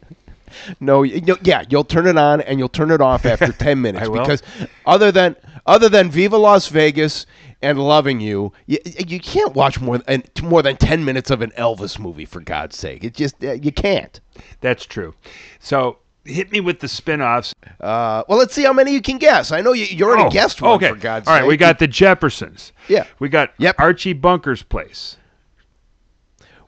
[0.80, 4.04] No, you, yeah, you'll turn it on and you'll turn it off after ten minutes
[4.04, 4.20] I will.
[4.20, 4.42] because
[4.86, 7.26] other than other than Viva Las Vegas
[7.62, 11.52] and Loving You, you, you can't watch more than more than ten minutes of an
[11.52, 13.04] Elvis movie for God's sake.
[13.04, 14.20] It just uh, you can't.
[14.60, 15.14] That's true.
[15.60, 17.54] So hit me with the spin-offs.
[17.80, 19.50] Uh, well, let's see how many you can guess.
[19.52, 20.90] I know you, you already Oh, guessed one okay.
[20.90, 21.48] for God's All right, sake.
[21.48, 22.72] we got the Jeffersons.
[22.88, 23.06] Yeah.
[23.18, 23.76] We got Yep.
[23.78, 25.16] Archie Bunker's place.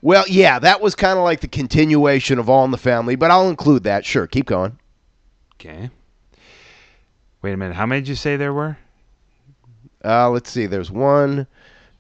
[0.03, 3.31] Well, yeah, that was kind of like the continuation of All in the Family, but
[3.31, 4.05] I'll include that.
[4.05, 4.79] Sure, keep going.
[5.55, 5.89] Okay.
[7.41, 7.75] Wait a minute.
[7.75, 8.77] How many did you say there were?
[10.05, 10.67] Uh, let's see.
[10.67, 11.47] There's one,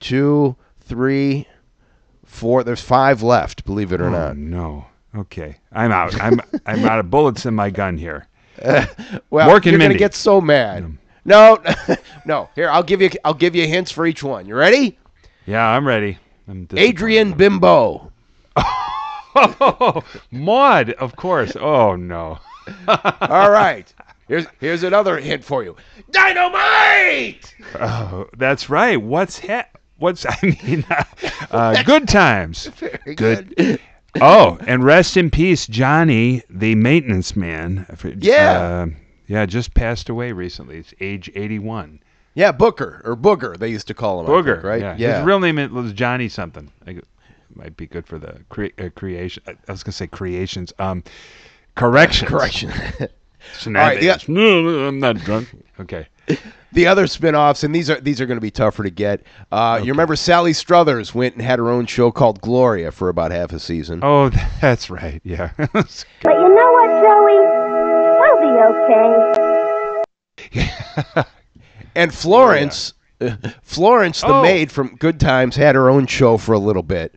[0.00, 1.46] two, three,
[2.26, 2.62] four.
[2.64, 3.64] There's five left.
[3.64, 4.36] Believe it or Oh, not.
[4.36, 4.86] no.
[5.16, 5.56] Okay.
[5.72, 6.20] I'm out.
[6.20, 8.26] I'm I'm out of bullets in my gun here.
[9.30, 10.96] Well, Mork you're gonna get so mad.
[11.24, 11.58] No,
[12.24, 12.48] no.
[12.54, 13.10] Here, I'll give you.
[13.24, 14.46] I'll give you hints for each one.
[14.46, 14.96] You ready?
[15.46, 16.18] Yeah, I'm ready.
[16.48, 16.68] I'm.
[16.76, 18.12] Adrian Bimbo.
[18.56, 21.56] Oh, Maud, of course.
[21.56, 22.38] Oh no.
[22.86, 23.92] All right.
[24.28, 25.76] Here's here's another hint for you.
[26.10, 27.54] Dynamite.
[27.74, 29.00] Oh, that's right.
[29.00, 29.66] What's ha-
[29.98, 30.84] What's I mean?
[31.50, 32.66] Uh, good times.
[32.66, 33.56] Very Good.
[33.56, 33.80] good.
[34.20, 37.86] Oh, and rest in peace, Johnny, the maintenance man.
[38.20, 38.86] Yeah.
[39.26, 40.78] Yeah, just passed away recently.
[40.78, 42.00] It's age 81.
[42.34, 44.26] Yeah, Booker or Booger, they used to call him.
[44.26, 44.98] Booger, think, right?
[44.98, 45.18] Yeah.
[45.18, 46.70] His real name was Johnny something.
[47.54, 49.42] Might be good for the cre- uh, creation.
[49.46, 50.72] I was gonna say creations.
[50.80, 51.04] Um,
[51.76, 52.28] corrections.
[52.30, 52.72] Correction.
[53.58, 54.28] Shenanigans.
[54.28, 55.48] No, no, I'm not drunk.
[55.78, 56.08] Okay.
[56.74, 59.22] The other spin-offs, and these are these are going to be tougher to get.
[59.50, 63.30] Uh, You remember Sally Struthers went and had her own show called Gloria for about
[63.30, 64.00] half a season.
[64.02, 64.28] Oh,
[64.60, 65.20] that's right.
[65.24, 65.50] Yeah.
[65.58, 67.38] But you know what, Joey?
[68.24, 68.50] I'll be
[70.54, 71.24] okay.
[71.96, 72.92] And Florence,
[73.62, 74.42] Florence the Oh.
[74.42, 77.14] maid from Good Times had her own show for a little bit.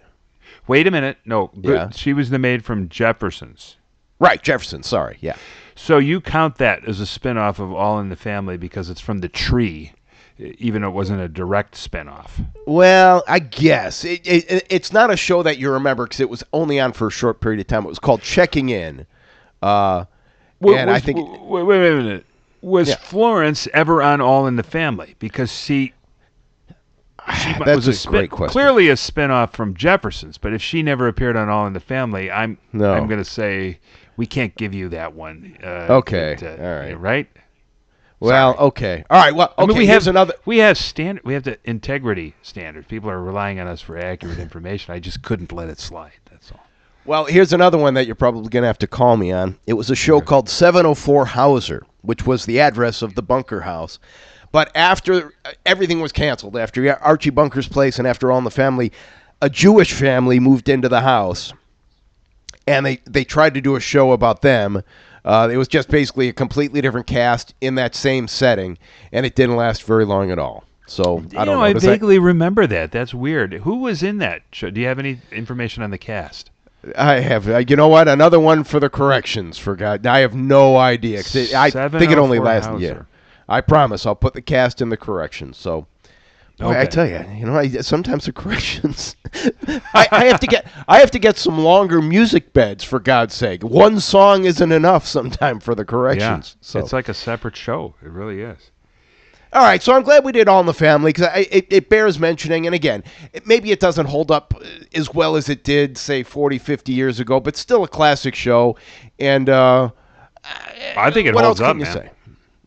[0.67, 1.17] Wait a minute.
[1.25, 1.89] No, Yeah.
[1.89, 3.77] she was the maid from Jefferson's.
[4.19, 4.83] Right, Jefferson.
[4.83, 5.35] Sorry, yeah.
[5.79, 9.19] So you count that as a spin-off of All in the Family because it's from
[9.19, 9.91] the tree,
[10.39, 12.41] even though it wasn't a direct spin-off.
[12.65, 16.43] Well, I guess it, it, it's not a show that you remember because it was
[16.51, 17.85] only on for a short period of time.
[17.85, 19.05] It was called Checking In.
[19.61, 20.05] Uh,
[20.61, 22.25] and was- I think wait, wait, wait a minute.
[22.63, 22.95] Was Yeah.
[22.95, 25.15] Florence ever on All in the Family?
[25.19, 25.93] Because she,
[27.39, 28.51] she mu- That's was a spin- great question.
[28.51, 32.31] Clearly a spin-off from Jefferson's, but if she never appeared on All in the Family,
[32.31, 32.93] I'm No.
[32.95, 33.77] I'm going to say
[34.17, 35.57] we can't give you that one.
[35.63, 36.99] Uh, Okay, it, uh, all right.
[36.99, 37.29] right.
[38.19, 39.33] well, okay, all right.
[39.33, 39.63] Well, okay.
[39.63, 40.33] I mean, we have another.
[40.45, 41.23] We have standard.
[41.23, 42.87] We have the integrity standards.
[42.87, 44.93] People are relying on us for accurate information.
[44.93, 46.19] I just couldn't let it slide.
[46.29, 46.59] That's all.
[47.05, 49.57] Well, here's another one that you're probably going to have to call me on.
[49.65, 53.97] It was a show called 704 Hauser, which was the address of the bunker house.
[54.51, 58.51] But after uh, everything was canceled, after Archie Bunker's place and after All in the
[58.51, 58.91] Family,
[59.41, 61.53] a Jewish family moved into the house,
[62.67, 64.83] and they they tried to do a show about them.
[65.25, 68.77] Uh, it was just basically a completely different cast in that same setting,
[69.11, 70.63] and it didn't last very long at all.
[70.85, 71.61] So I don't know, know.
[71.61, 72.91] I Does that- vaguely remember that.
[72.91, 73.53] That's weird.
[73.53, 74.69] Who was in that show?
[74.69, 76.49] Do you have any information on the cast?
[76.97, 77.49] I have.
[77.49, 78.07] Uh, you know what?
[78.07, 79.57] Another one for the corrections.
[79.57, 81.19] For God, I have no idea.
[81.19, 82.79] it- I think it only lasted.
[82.79, 83.01] Yeah,
[83.49, 84.05] I promise.
[84.05, 85.57] I'll put the cast in the corrections.
[85.57, 85.87] So,
[86.59, 89.15] boy, I tell you, you know, I, sometimes the corrections.
[89.93, 90.67] I, I have to get.
[90.87, 92.83] I have to get some longer music beds.
[92.83, 95.05] For God's sake, one song isn't enough.
[95.07, 96.57] Sometime for the Yeah, corrections.
[96.61, 97.95] so it's like a separate show.
[98.01, 98.71] It really is.
[99.53, 102.19] All right, so I'm glad we did All in the Family because it, it bears
[102.19, 102.65] mentioning.
[102.65, 106.21] And again, it, maybe it doesn't hold up uh, as well as it did, say,
[106.23, 108.77] 40, 50 years ago, but still a classic show.
[109.19, 109.89] And uh,
[110.95, 111.93] I think it what holds else up, can you man.
[111.93, 112.11] say?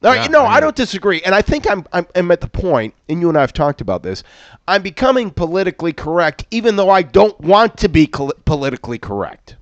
[0.02, 2.40] All right, Yeah, no, I I, don't disagree, and I think I'm, I'm I'm at
[2.40, 4.22] the point, and you and I have talked about this.
[4.66, 9.56] I'm becoming politically correct, even though I don't want to be col- politically correct.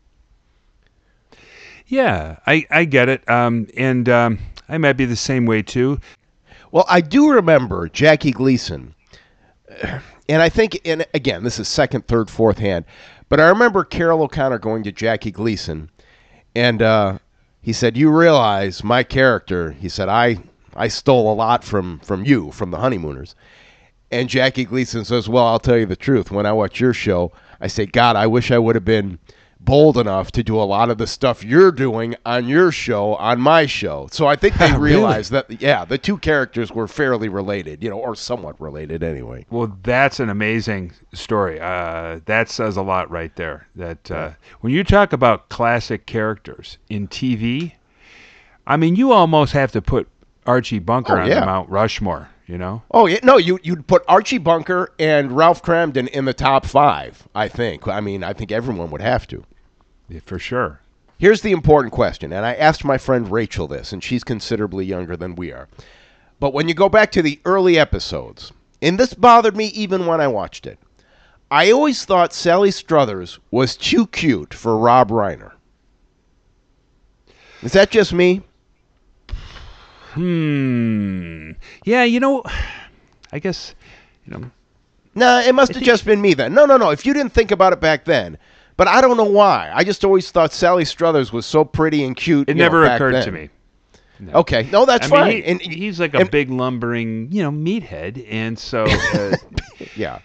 [1.88, 3.29] Yeah, I, I get it.
[3.29, 6.01] Um, and um, I might be the same way too.
[6.70, 8.94] Well, I do remember Jackie Gleason,
[10.29, 12.85] and I think, and again, this is second, third, fourth hand,
[13.29, 15.90] but I remember Carroll O'Connor going to Jackie Gleason,
[16.55, 17.18] and uh,
[17.61, 20.38] he said, "You realize my character?" He said, "I
[20.77, 23.35] I stole a lot from from you, from the Honeymooners."
[24.12, 26.31] And Jackie Gleason says, "Well, I'll tell you the truth.
[26.31, 29.18] When I watch your show, I say, God, I wish I would have been."
[29.61, 33.40] Bold enough to do a lot of the stuff you're doing on your show on
[33.40, 34.09] my show.
[34.12, 34.94] So I think they Really?
[34.97, 39.44] realized that yeah, the two characters were fairly related, you know, or somewhat related anyway.
[39.51, 41.61] Well, that's an amazing story.
[41.61, 43.66] Uh, that says a lot right there.
[43.77, 47.73] That uh, when you talk about classic characters in TV,
[48.66, 50.09] I mean, you almost have to put
[50.47, 51.40] Archie Bunker Oh, on yeah.
[51.40, 52.29] the Mount Rushmore.
[52.49, 52.83] You know?
[52.91, 57.29] Oh yeah, no, you you'd put Archie Bunker and Ralph Kramden in the top 5,
[57.35, 57.87] I think.
[57.87, 59.45] I mean, I think everyone would have to.
[60.09, 60.81] Yeah, for sure.
[61.19, 65.15] Here's the important question, and I asked my friend Rachel this, and she's considerably younger
[65.15, 65.69] than we are.
[66.41, 70.23] But when you go back to the early episodes, and this bothered me even when
[70.23, 70.79] I watched it,
[71.51, 75.53] I always thought Sally Struthers was too cute for Rob Reiner.
[77.63, 78.41] Is that just me?
[80.19, 81.53] Hmm.
[81.85, 82.43] Yeah, you know,
[83.33, 83.75] I guess,
[84.27, 84.51] you know,
[85.15, 86.55] No, it must have just been me then.
[86.55, 86.91] No, no, no.
[86.91, 88.39] If you didn't think about it back then,
[88.77, 89.71] but I don't know why.
[89.75, 92.49] I just always thought Sally Struthers was so pretty and cute.
[92.49, 93.25] it know, never back occurred then.
[93.25, 93.49] to me.
[94.35, 95.31] Okay, no, that's I mean, fine.
[95.31, 98.85] he- and he's like a and- big lumbering, you know, meathead, and so.
[99.15, 99.37] Uh,
[99.95, 100.19] yeah.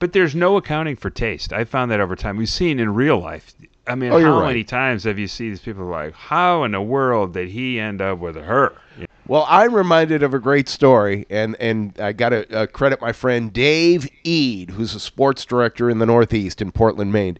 [0.00, 1.52] But there's no accounting for taste.
[1.52, 2.36] I found that over time.
[2.36, 3.52] We've seen in real life.
[3.88, 4.48] I mean, Oh, how right.
[4.48, 8.00] many times have you seen these people like, how in the world did he end
[8.02, 8.74] up with her?
[8.98, 13.00] You Well, I'm reminded of a great story, and and I got to uh, credit
[13.00, 17.38] my friend Dave Ead, who's a sports director in the Northeast in Portland, Maine.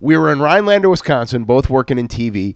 [0.00, 2.54] We were in Rhinelander, Wisconsin, both working in TV.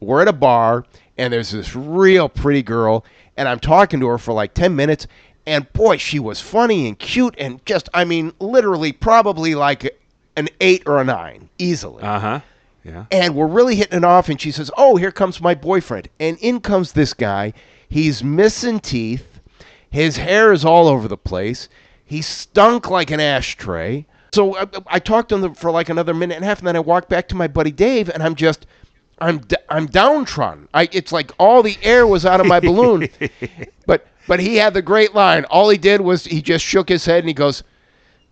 [0.00, 0.84] We're at a bar,
[1.18, 3.04] and there's this real pretty girl,
[3.36, 5.06] and I'm talking to her for like 10 minutes,
[5.46, 9.98] and boy, she was funny and cute, and just, I mean, literally, probably like
[10.36, 12.02] an eight or a nine, easily.
[12.02, 12.40] Uh huh.
[12.88, 13.04] Yeah.
[13.10, 16.38] and we're really hitting it off and she says oh here comes my boyfriend and
[16.40, 17.52] in comes this guy
[17.88, 19.40] He's missing teeth.
[19.90, 21.68] His hair is all over the place.
[22.04, 24.06] He stunk like an ashtray.
[24.34, 26.76] So I, I talked to him for like another minute and a half, and then
[26.76, 28.66] I walked back to my buddy Dave, and I'm just,
[29.20, 30.68] I'm, d- I'm downtrodden.
[30.74, 33.08] I, it's like all the air was out of my balloon.
[33.86, 35.44] but, but he had the great line.
[35.46, 37.62] All he did was he just shook his head and he goes,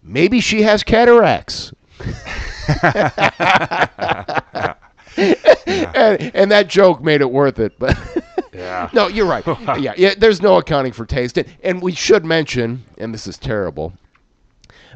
[0.03, 1.73] maybe she has cataracts.
[5.16, 7.79] and, and that joke made it worth it.
[7.79, 7.98] But
[8.52, 8.88] Yeah.
[8.94, 9.46] no, you're right.
[9.79, 10.14] yeah, yeah.
[10.16, 13.92] There's no accounting for taste, and, and we should mention, and this is terrible,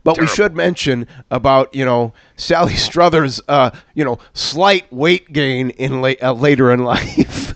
[0.02, 5.70] but we should mention about you know Sally Struthers, uh, you know, slight weight gain
[5.70, 7.54] in la- uh, later in life.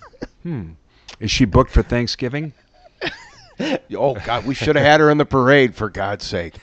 [1.21, 2.53] Is she booked for Thanksgiving?
[3.97, 6.55] oh God, we should have had her in the parade for God's sake.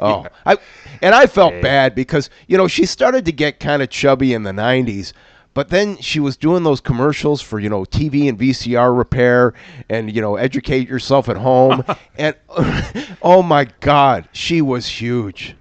[0.06, 0.56] Oh, I
[1.02, 1.60] and I felt Okay.
[1.60, 5.12] bad because you know she started to get kind of chubby in the '90s,
[5.54, 9.54] but then she was doing those commercials for you know TV and VCR repair
[9.88, 11.84] and you know educate yourself at home,
[12.16, 12.34] and
[13.22, 15.56] oh my God, she was huge.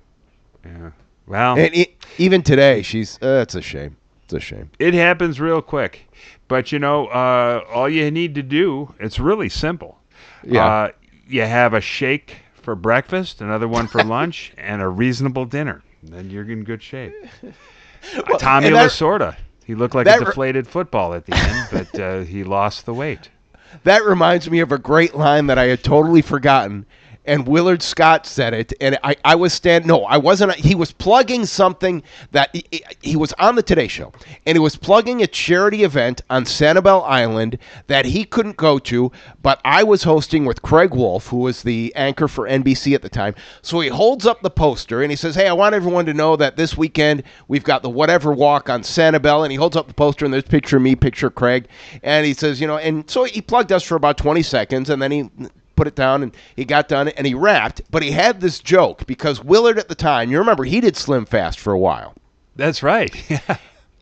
[0.65, 0.91] Yeah.
[1.27, 3.97] Well, And e even today, she's uh, it's a shame.
[4.23, 4.69] It's a shame.
[4.79, 6.07] it happens real quick.
[6.47, 9.99] But you know, uh, all you need to do, it's really simple.
[10.43, 10.65] Yeah.
[10.65, 10.89] Uh,
[11.27, 12.37] you have a shake
[12.69, 15.81] for breakfast, another one for lunch, and a reasonable dinner.
[16.03, 17.15] Then you're in good shape.
[18.15, 19.35] Uh, Tommy that- Lasorda.
[19.65, 22.93] He looked like a re- deflated football at the end, but uh, he lost the
[22.93, 23.29] weight.
[23.85, 26.85] That reminds me of a great line that I had totally forgotten.
[27.25, 29.85] And Willard Scott said it, and I, I was stand.
[29.85, 30.55] No, I wasn't.
[30.55, 32.01] He was plugging something
[32.31, 34.11] that he, he- was on the Today Show,
[34.47, 39.11] and he was plugging a charity event on Sanibel Island that he couldn't go to,
[39.43, 43.09] but I was hosting with Craig Wolf, who was the anchor for NBC at the
[43.09, 43.35] time.
[43.61, 46.35] So he holds up the poster and he says, "Hey, I want everyone to know
[46.37, 49.93] that this weekend we've got the whatever walk on Sanibel." And he holds up the
[49.93, 51.67] poster, and there's picture of me, picture Craig,
[52.01, 55.01] and he says, "You know," and so he plugged us for about 20 seconds, and
[55.01, 55.29] then he
[55.79, 59.07] put it down and he got done and he rapped but he had this joke
[59.07, 62.13] because willard at the time you remember he did slim fast for a while
[62.57, 63.15] That's right.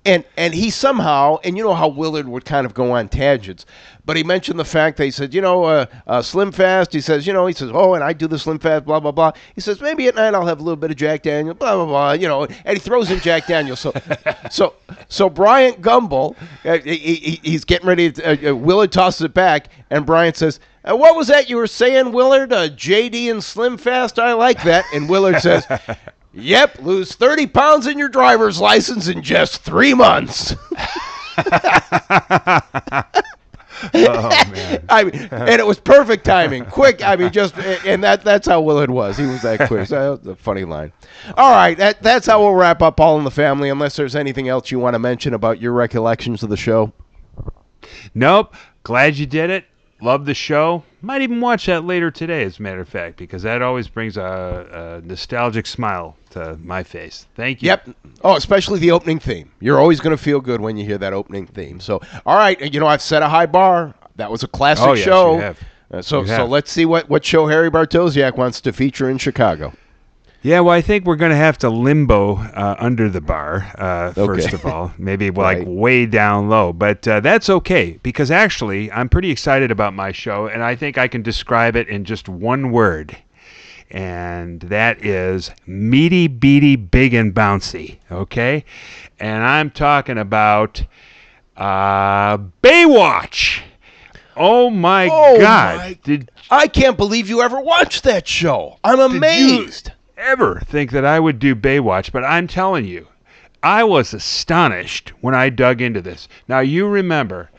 [0.07, 3.65] and and he somehow and you know how willard would kind of go on tangents
[4.05, 7.01] but he mentioned the fact that he said you know uh, uh, slim fast he
[7.01, 9.31] says you know he says oh and i do the slim fast blah blah blah.
[9.53, 11.85] He says maybe at night i'll have a little bit of jack daniel blah blah
[11.85, 13.75] blah you know and he throws in jack daniel.
[13.75, 13.93] So
[14.49, 14.73] so
[15.09, 19.33] so bryant gumbel uh, he, he, he's getting ready to, uh, uh, willard tosses it
[19.33, 22.53] back and bryant says uh, what was that you were saying willard?
[22.53, 24.85] Uh, jd and slim fast i like that.
[24.93, 25.67] And willard says
[26.33, 30.55] Yep, lose 30 pounds in your driver's license in just three months.
[33.93, 34.83] oh man.
[34.89, 37.03] I mean, and it was perfect timing, quick.
[37.03, 39.17] I mean, just and that that's how Willard was.
[39.17, 39.87] He was that quick.
[39.87, 40.91] So that was a funny line.
[41.35, 43.69] All right, that that's how we'll wrap up All in the Family.
[43.69, 46.91] Unless there's anything else you want to mention about your recollections of the show.
[48.13, 48.55] Nope.
[48.83, 49.65] Glad you did it.
[50.01, 50.83] Love the show.
[51.07, 54.17] Might even watch that later today, as a matter of fact, because that always brings
[54.17, 57.27] a, a nostalgic smile to my face.
[57.33, 57.67] Thank you.
[57.67, 57.89] Yep.
[58.25, 59.49] Oh, especially the opening theme.
[59.61, 61.79] You're always going to feel good when you hear that opening theme.
[61.79, 63.93] So, all right, you know I've set a high bar.
[64.17, 65.55] That was a classic Oh, yes, show.
[65.91, 69.71] Uh, so, so let's see what what show Harry Bartosiak wants to feature in Chicago.
[70.43, 74.13] Yeah, well, I think we're going to have to limbo uh, under the bar, uh,
[74.13, 74.93] first of all.
[74.97, 76.71] Maybe like way down low.
[76.73, 80.97] But uh, that's okay because actually, I'm pretty excited about my show, and I think
[80.97, 83.17] I can describe it in just one word.
[83.89, 87.97] And that is meaty, beady, big, and bouncy.
[88.11, 88.63] Okay?
[89.19, 90.83] And I'm talking about
[91.55, 93.61] uh, Baywatch.
[94.35, 95.77] Oh my Oh, God.
[95.77, 98.77] my- Did I can't believe you ever watched that show.
[98.83, 99.91] I'm you- amazed.
[100.17, 103.07] Ever think that I would do Baywatch, but I'm telling you,
[103.63, 106.27] I was astonished when I dug into this.
[106.47, 107.49] Now, you remember,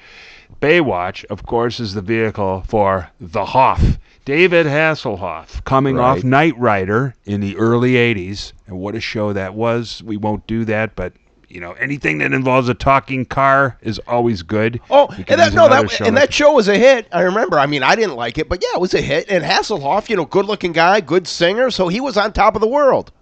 [0.60, 3.98] Baywatch, of course, is the vehicle for The Hoff.
[4.24, 6.24] David Hasselhoff, coming off Right.
[6.24, 8.52] Knight Rider in the early 80s.
[8.66, 10.02] And what a show that was.
[10.02, 11.14] We won't do that, but.
[11.48, 14.80] You know, anything that involves a talking car is always good.
[14.90, 17.08] Oh, and that no, that show and that show was a hit.
[17.10, 17.58] I remember.
[17.58, 19.30] I mean, I didn't like it, but yeah, it was a hit.
[19.30, 22.68] And Hasselhoff, you know, good-looking guy, good singer, so he was on top of the
[22.68, 23.12] world.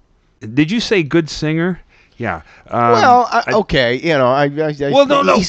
[0.41, 1.81] Did you say good singer?
[2.17, 2.43] Yeah.
[2.69, 5.41] Um, well, I, okay, you know, I, I, I Well, no, no.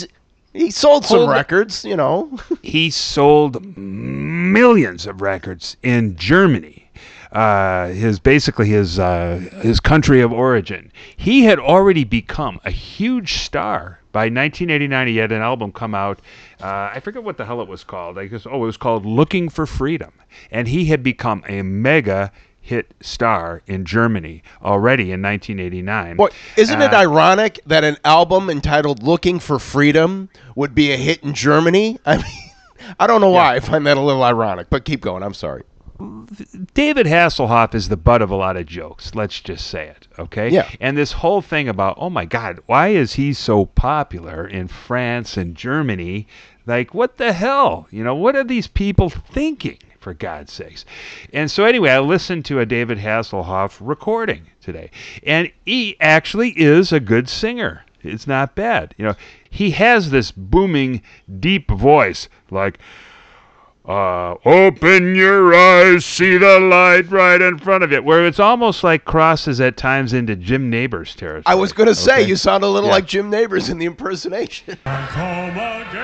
[0.54, 2.40] He sold some Hold records, you know.
[2.64, 6.87] he sold millions of records in Germany.
[7.32, 10.92] Uh, his basically his uh, his country of origin.
[11.18, 15.08] He had already become a huge star by 1989.
[15.08, 16.20] He had an album come out.
[16.62, 18.18] Uh, I forget what the hell it was called.
[18.18, 20.14] I guess oh, it was called "Looking for Freedom,"
[20.52, 26.18] and he had become a mega hit star in Germany already in 1989.
[26.18, 30.98] Boy, isn't it Uh, ironic that an album entitled "Looking for Freedom" would be a
[30.98, 32.00] hit in Germany?
[32.06, 32.26] I mean,
[33.00, 35.24] I don't know why I find that a little ironic, but keep going.
[35.24, 35.64] I'm sorry.
[36.74, 39.16] David Hasselhoff is the butt of a lot of jokes.
[39.16, 40.50] Let's just say it, okay?
[40.50, 40.70] Yeah.
[40.80, 45.38] And this whole thing about, oh my God, why is he so popular in France
[45.38, 46.28] and Germany?
[46.66, 47.88] Like, what the hell?
[47.92, 49.80] You know, what are these people thinking?
[50.00, 50.86] For God's sakes.
[51.34, 54.90] And so, anyway, I listened to a David Hasselhoff recording today,
[55.24, 57.84] and he actually is a good singer.
[58.04, 58.96] It's not bad.
[58.98, 59.16] You know,
[59.50, 61.02] he has this booming,
[61.40, 62.80] deep voice, like,
[63.88, 68.02] uh, open your eyes, see the light right in front of you.
[68.02, 71.44] Where it's almost like crosses at times into Jim Nabors territory.
[71.46, 72.28] I was going to say, Okay?
[72.30, 72.96] you sound a little Yeah.
[72.96, 74.78] like Jim Nabors in the impersonation.
[74.84, 76.04] Come again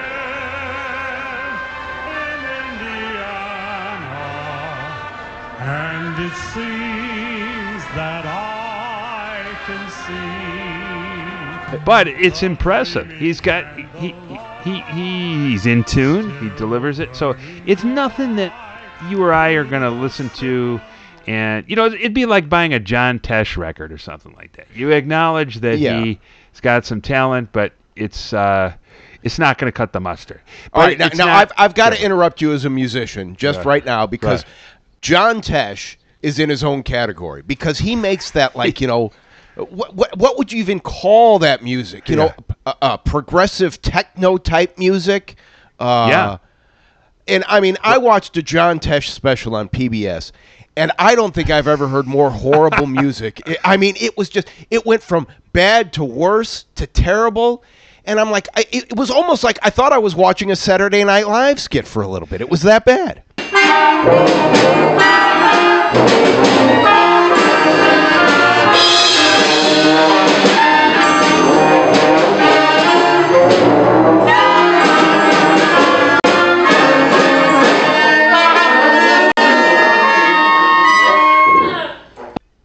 [2.07, 2.39] in
[2.71, 4.23] Indiana,
[5.59, 9.89] And it seems that I can
[11.77, 11.83] see.
[11.85, 13.09] But it's impressive.
[13.11, 13.83] He's got he
[14.29, 16.29] he he's in tune.
[16.39, 17.15] He delivers it.
[17.15, 17.35] So
[17.65, 18.53] it's nothing that
[19.09, 20.79] you or I are gonna listen to.
[21.27, 24.67] And you know, it'd be like buying a John Tesh record or something like that.
[24.75, 26.01] You acknowledge that Yeah.
[26.03, 28.73] he's got some talent, but it's uh,
[29.23, 30.41] it's not going to cut the mustard.
[30.73, 33.35] All But right, now, now not- I've, I've got to interrupt you as a musician
[33.37, 33.65] just Right.
[33.65, 34.51] right now because Right.
[35.01, 39.11] John Tesh is in his own category because he makes that like you know.
[39.55, 42.09] What, what, what would you even call that music?
[42.09, 42.33] You know,
[42.65, 45.35] uh, uh, progressive techno type music.
[45.79, 46.37] Uh, Yeah.
[47.27, 50.31] And I mean, I watched a John Tesh special on PBS,
[50.75, 53.41] and I don't think I've ever heard more horrible music.
[53.47, 57.63] It- I mean, it was just, it went from bad to worse to terrible.
[58.05, 60.55] And I'm like, I, it, it was almost like I thought I was watching a
[60.57, 62.41] Saturday Night Live skit for a little bit.
[62.41, 63.23] It was that bad.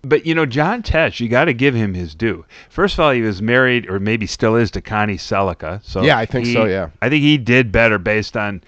[0.08, 2.44] But you know, John Tesh, you got to give him his due.
[2.70, 5.82] First of all, he was married, or maybe still is, to Connie Sellecca.
[5.84, 6.90] So Yeah, I think he- so, yeah.
[7.02, 8.62] I think he did better based on,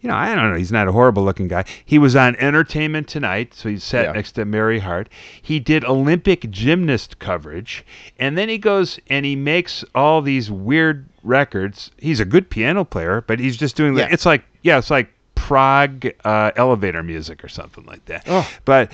[0.00, 0.56] you know, I don't know.
[0.56, 1.64] He's not a horrible looking guy.
[1.84, 4.12] He was on Entertainment Tonight, so he sat Yeah.
[4.12, 5.08] next to Mary Hart.
[5.42, 7.84] He did Olympic gymnast coverage,
[8.18, 11.90] and then he goes and he makes all these weird records.
[11.98, 13.96] He's a good piano player, but he's just doing.
[13.98, 14.08] Yeah.
[14.10, 18.22] It's like yeah, it's like prog uh, elevator music or something like that.
[18.26, 18.48] Oh.
[18.64, 18.92] But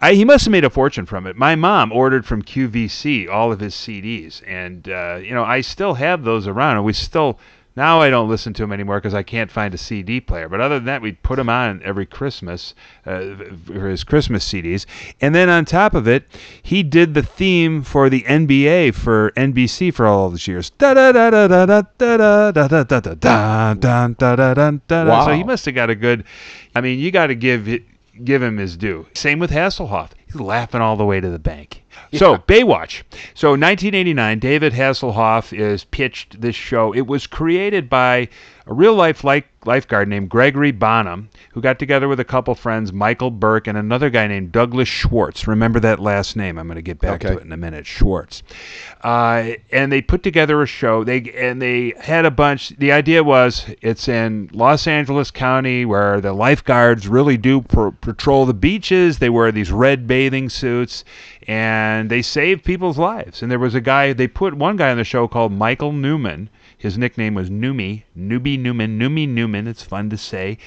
[0.00, 1.36] I, he must have made a fortune from it.
[1.36, 5.94] My mom ordered from QVC all of his CDs, and uh, you know I still
[5.94, 7.38] have those around, and we still
[7.76, 10.48] now I don't listen to them anymore because I can't find a CD player.
[10.48, 12.74] But other than that, we'd put him on every Christmas
[13.06, 13.34] uh,
[13.66, 14.86] for his Christmas CDs,
[15.20, 16.24] and then on top of it,
[16.62, 20.70] he did the theme for the NBA for NBC for all those years.
[20.70, 24.36] Da da da da da da da da da da da da da da da
[24.36, 25.04] da da da.
[25.04, 25.26] Wow.
[25.26, 26.24] So he must have got a good.
[26.74, 27.82] I mean, you got to give it
[28.24, 29.06] give him his due.
[29.14, 30.10] Same with Hasselhoff.
[30.26, 31.84] He's laughing all the way to the bank.
[32.14, 33.02] So Baywatch.
[33.34, 36.92] So 1989, David Hasselhoff is pitched this show.
[36.92, 38.28] It was created by
[38.66, 42.92] a real life life lifeguard named Gregory Bonann, who got together with a couple friends,
[42.92, 45.46] Michael Berk and another guy named Douglas Schwartz.
[45.46, 46.58] Remember that last name?
[46.58, 47.86] I'm going to get back to it in a minute.
[47.86, 48.42] Schwartz.
[49.02, 51.04] Uh, and they put together a show.
[51.04, 52.70] They and they had a bunch.
[52.78, 58.46] The idea was it's in Los Angeles County where the lifeguards really do pro- patrol
[58.46, 59.18] the beaches.
[59.18, 61.04] They wear these red bathing suits
[61.50, 63.42] and they save people's lives.
[63.42, 64.12] And there was a guy.
[64.12, 66.48] They put one guy on the show called Michael Newman.
[66.78, 69.66] His nickname was Newmy, Newbie Newman, Newmy Newman.
[69.66, 70.58] It's fun to say.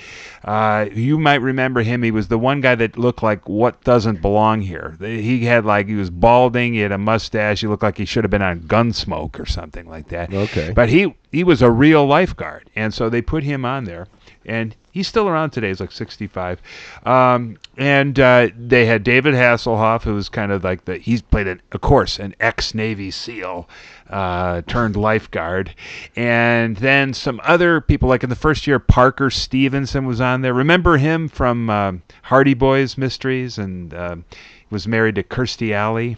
[0.44, 2.04] Uh, you might remember him.
[2.04, 4.98] He was the one guy that looked like what doesn't belong here.
[5.00, 6.74] He had like he was balding.
[6.74, 7.62] He had a mustache.
[7.62, 10.34] He looked like he should have been on Gunsmoke or something like that.
[10.34, 10.74] Okay.
[10.76, 14.08] But he he was a real lifeguard, and so they put him on there,
[14.46, 15.70] and he's still around today.
[15.70, 16.62] He's like 65,
[17.06, 21.48] um, and uh, they had David Hasselhoff, who was kind of like the he's played
[21.48, 23.68] an, of course an ex Navy SEAL
[24.10, 25.74] uh, turned lifeguard,
[26.16, 30.54] and then some other people like in the first year Parker Stevenson was on there.
[30.54, 34.26] Remember him from um Hardy Boys Mysteries, and um
[34.70, 36.18] was married to Kirstie Alley.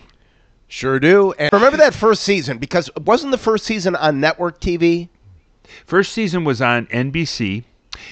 [0.67, 1.33] Sure do.
[1.37, 5.09] And remember that first season because wasn't the first season on network TV?
[5.85, 7.63] First season was on NBC,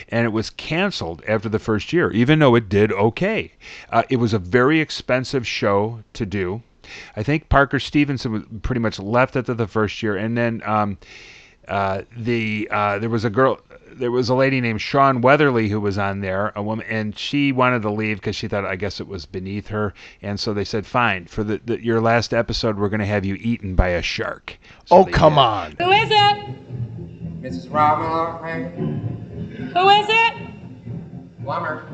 [0.09, 3.51] and it was canceled after the first year, even though it did okay.
[3.89, 6.61] Uh, it was a very expensive show to do.
[7.15, 10.97] I think Parker Stevenson pretty much left after the first year, and then um,
[11.67, 13.59] uh, the uh, there was a girl.
[13.95, 17.51] There was a lady named Shawn Weatherly who was on there, a woman, and she
[17.51, 20.63] wanted to leave because she thought, I guess it was beneath her, and so they
[20.65, 23.89] said, "Fine, for the, the your last episode, we're going to have you eaten by
[23.89, 25.75] a shark." So Oh, come had- on.
[25.79, 26.55] Who is it?
[27.43, 27.69] Mrs.
[27.73, 28.73] Robin Lawrence.
[29.73, 30.33] Who is it?
[31.43, 31.85] Plumber.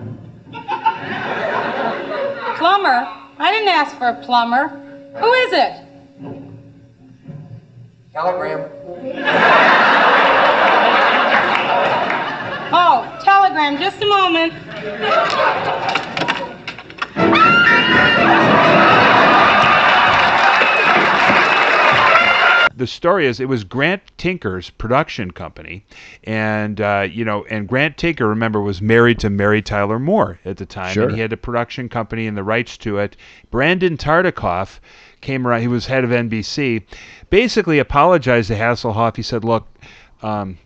[2.57, 3.07] Plumber?
[3.39, 4.67] I didn't ask for a plumber.
[5.17, 5.85] Who is it?
[8.13, 8.69] Telegram.
[12.71, 13.79] Oh, telegram.
[13.79, 14.53] Just a moment.
[22.79, 25.85] The story is it was Grant Tinker's production company,
[26.23, 30.57] and uh, you know, and Grant Tinker, remember, was married to Mary Tyler Moore at
[30.57, 31.03] the time, Sure.
[31.03, 33.15] and he had a production company and the rights to it.
[33.51, 34.79] Brandon Tartikoff
[35.21, 36.83] came around; he was head of NBC.
[37.29, 39.15] Basically, apologized to Hasselhoff.
[39.15, 39.67] He said, "Look."
[40.23, 40.57] Um,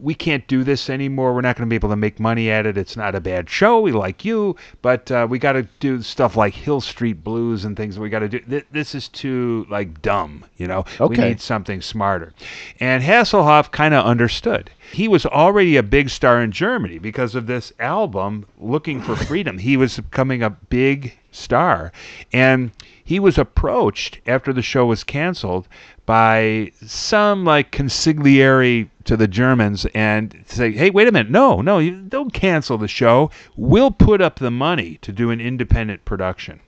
[0.00, 1.34] we can't do this anymore.
[1.34, 2.76] We're not going to be able to make money at it.
[2.76, 3.80] It's not a bad show.
[3.80, 7.76] We like you, but uh, we got to do stuff like Hill Street Blues and
[7.76, 7.98] things.
[7.98, 8.40] We got to do.
[8.40, 10.84] Th- this is too like dumb, you know.
[11.00, 12.32] We need something smarter.
[12.80, 14.70] And Hasselhoff kind of understood.
[14.92, 19.58] He was already a big star in Germany because of this album, Looking for Freedom.
[19.58, 21.92] He was becoming a big star,
[22.32, 22.72] and
[23.08, 25.66] he was approached after the show was canceled
[26.04, 31.30] by some like consigliere to the Germans and say, "Hey, wait a minute!
[31.30, 33.30] No, no, you don't cancel the show.
[33.56, 36.60] We'll put up the money to do an independent production."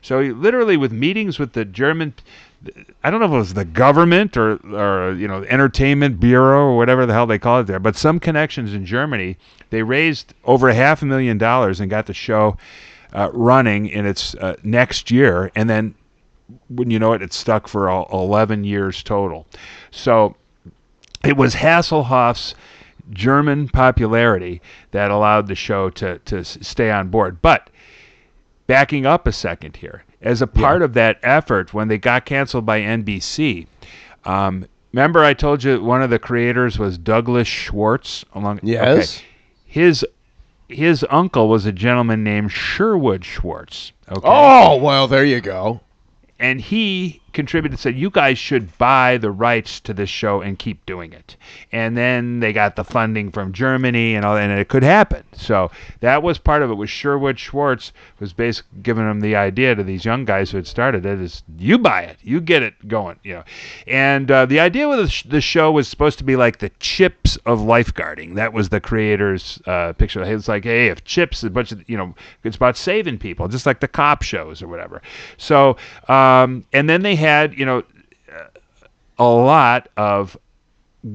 [0.00, 2.14] So literally, with meetings with the German,
[3.04, 6.76] I don't know if it was the government or or you know entertainment bureau or
[6.78, 9.36] whatever the hell they call it there, but some connections in Germany,
[9.68, 12.56] they raised over half a million dollars and got the show
[13.12, 15.94] uh, running in its uh, next year, and then
[16.68, 19.46] when you know it, it stuck for uh, 11 years total.
[19.90, 20.34] So
[21.24, 22.54] it was Hasselhoff's
[23.10, 24.60] German popularity
[24.90, 27.40] that allowed the show to, to stay on board.
[27.42, 27.70] But
[28.66, 32.66] backing up a second here, as a part of that effort, when they got canceled
[32.66, 33.66] by NBC,
[34.24, 38.24] um, remember I told you one of the creators was Douglas Schwartz?
[38.34, 39.16] Along, Yes.
[39.18, 39.26] okay.
[39.66, 40.06] His
[40.72, 43.92] his uncle was a gentleman named Sherwood Schwartz.
[44.10, 45.80] Okay Oh, well, there you go.
[46.38, 50.84] and he contributed said you guys should buy the rights to this show and keep
[50.86, 51.36] doing it.
[51.72, 55.24] And then they got the funding from germany and all that, and it could happen.
[55.32, 55.70] So
[56.00, 59.82] that was part of it was sherwood schwartz was basically giving them the idea to
[59.82, 62.18] these young guys who had started it is you buy it.
[62.22, 63.44] You get it going you know.
[63.86, 67.60] And uh, the idea with the show was supposed to be like the chips of
[67.60, 68.34] lifeguarding.
[68.34, 70.22] That was the creator's uh, picture.
[70.22, 72.14] It's like hey if chips a bunch of you know
[72.44, 75.02] it's about saving people just like the cop shows or whatever.
[75.36, 75.76] So
[76.08, 77.82] um, and then they had you know
[79.18, 80.36] a lot of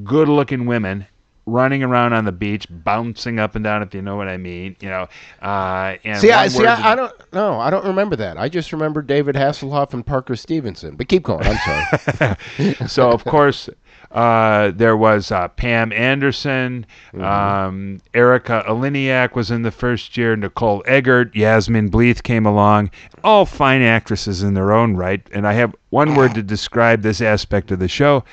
[0.04, 1.06] good looking women
[1.46, 4.76] running around on the beach bouncing up and down if you know what i mean
[4.80, 5.08] you know
[5.40, 7.32] uh, and See, I, see, I, I don't.
[7.32, 7.58] know.
[7.60, 8.36] I don't remember that.
[8.38, 10.96] I just remember David Hasselhoff and Parker Stevenson.
[10.96, 11.46] But keep going.
[11.46, 12.74] I'm sorry.
[12.88, 13.70] so of course
[14.10, 17.24] uh, there was uh, Pam Anderson, Mm-hmm.
[17.24, 22.90] um, Erika Eleniak was in the first year, Nicole Eggert, Yasmine Bleeth came along,
[23.24, 25.20] all fine actresses in their own right.
[25.32, 28.24] And I have one word to describe this aspect of the show: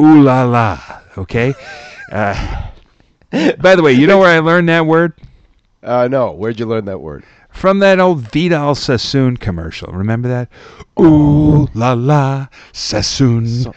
[0.00, 0.80] ooh la la.
[1.18, 1.54] Okay.
[2.12, 2.68] Uh,
[3.58, 5.12] by the way, you know where I learned that word?
[5.82, 7.24] Uh, no, where'd you learn that word?
[7.50, 9.92] From that old Vidal Sassoon commercial.
[9.92, 10.48] Remember that?
[11.00, 13.62] Ooh la la, Sassoon.
[13.64, 13.72] la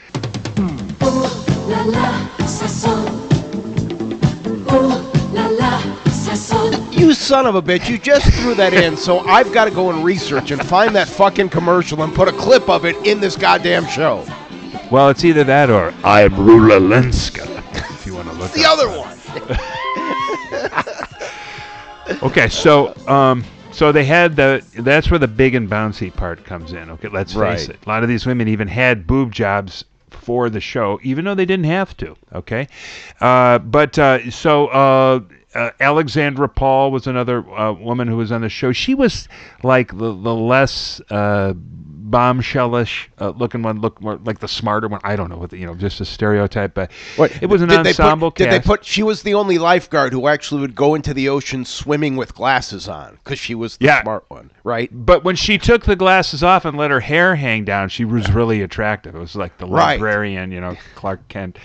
[6.91, 7.89] You son of a bitch!
[7.89, 11.07] You just threw that in, so I've got to go and research and find that
[11.07, 14.23] fucking commercial and put a clip of it in this goddamn show.
[14.91, 17.47] Well, it's either that or I'm Rula Lenska,
[17.95, 19.49] if you want to look The up other that.
[22.09, 22.19] one.
[22.23, 26.73] Okay, so um, so they had the that's where the big and bouncy part comes
[26.73, 26.89] in.
[26.89, 27.77] Okay, let's face it.
[27.85, 31.45] A lot of these women even had boob jobs for the show, even though they
[31.45, 32.16] didn't have to.
[32.34, 32.68] Okay,
[33.22, 35.26] uh, but uh, so.
[35.55, 38.71] Uh, Alexandra Paul was another uh, woman who was on the show.
[38.71, 39.27] She was
[39.63, 45.01] like the, the less uh, bombshellish uh, looking one, look more like the smarter one.
[45.03, 47.69] I don't know what the, you know, just a stereotype, but What, it was an
[47.69, 48.85] did they ensemble put, Did they put?
[48.85, 52.87] She was the only lifeguard who actually would go into the ocean swimming with glasses
[52.87, 54.01] on because she was the Yeah.
[54.03, 54.89] smart one, right?
[54.91, 58.31] But when she took the glasses off and let her hair hang down, she was
[58.31, 59.15] really attractive.
[59.15, 59.99] It was like the Right.
[59.99, 61.57] librarian, you know, Clark Kent.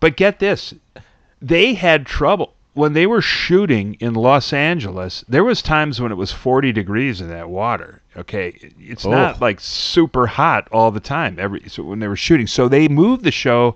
[0.00, 0.74] But get this,
[1.40, 5.24] they had trouble when they were shooting in Los Angeles.
[5.28, 8.00] There was times when it was 40 degrees in that water.
[8.16, 9.10] Okay, it's Oh.
[9.10, 11.36] not like super hot all the time.
[11.38, 13.74] Every so when they were shooting, so they moved the show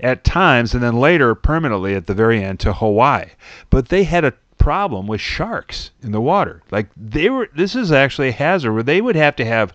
[0.00, 3.26] at times and then later permanently at the very end to Hawaii.
[3.70, 6.62] But they had a problem with sharks in the water.
[6.70, 9.72] Like they were this is actually a hazard where they would have to have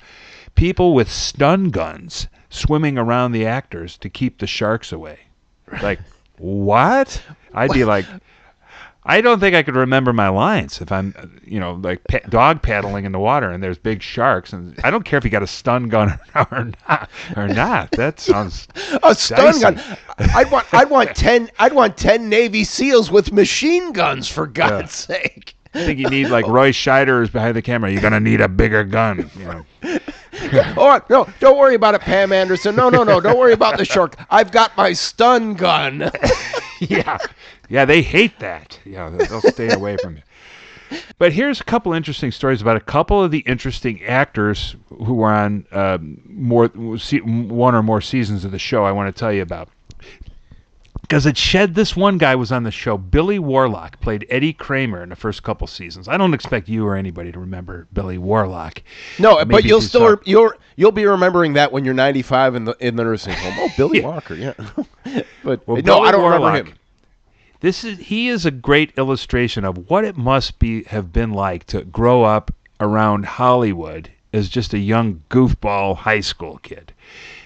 [0.56, 5.20] people with stun guns swimming around the actors to keep the sharks away.
[5.82, 6.00] Like
[6.38, 7.22] what?
[7.54, 8.06] I'd be like
[9.06, 12.62] I don't think I could remember my lines if I'm, you know, like pa- dog
[12.62, 15.42] paddling in the water and there's big sharks, and I don't care if you got
[15.42, 17.10] a stun gun or not.
[17.36, 17.92] Or not.
[17.92, 18.68] That sounds
[19.04, 19.62] A stun Dicey.
[19.62, 19.82] gun.
[20.36, 20.72] I'd want.
[20.74, 21.50] I'd want ten.
[21.60, 25.56] I'd want ten Navy SEAls with machine guns for God's sake.
[25.74, 27.92] I think you need like Roy Scheider is behind the camera.
[27.92, 29.30] You're gonna need a bigger gun.
[29.38, 29.46] You
[29.84, 30.00] know.
[30.78, 31.28] Oh no!
[31.40, 32.76] Don't worry about it, Pam Anderson.
[32.76, 33.20] No, no, no!
[33.20, 34.16] Don't worry about the shark.
[34.30, 36.10] I've got my stun gun.
[36.80, 37.18] yeah,
[37.70, 38.80] yeah, they hate that.
[38.86, 40.24] Yeah, they'll stay away from you.
[41.20, 45.32] But here's a couple interesting stories about a couple of the interesting actors who were
[45.32, 48.86] on um, more one or more seasons of the show.
[48.86, 49.70] I want to tell you about
[51.10, 52.96] because it shed this one guy was on the show.
[52.96, 56.08] Billy Warlock played Eddie Kramer in the first couple seasons.
[56.08, 58.84] I don't expect you or anybody to remember Billy Warlock.
[59.18, 62.96] No, but you'll still you'll you'll be remembering that when you're 95 in the in
[62.96, 63.54] the nursing home.
[63.58, 64.06] Oh, Billy Yeah.
[64.08, 64.54] Walker, yeah.
[65.44, 66.79] but Well, no, Billy I don't remember him.
[67.62, 71.66] This is he is a great illustration of what it must be have been like
[71.66, 76.94] to grow up around Hollywood as just a young goofball high school kid.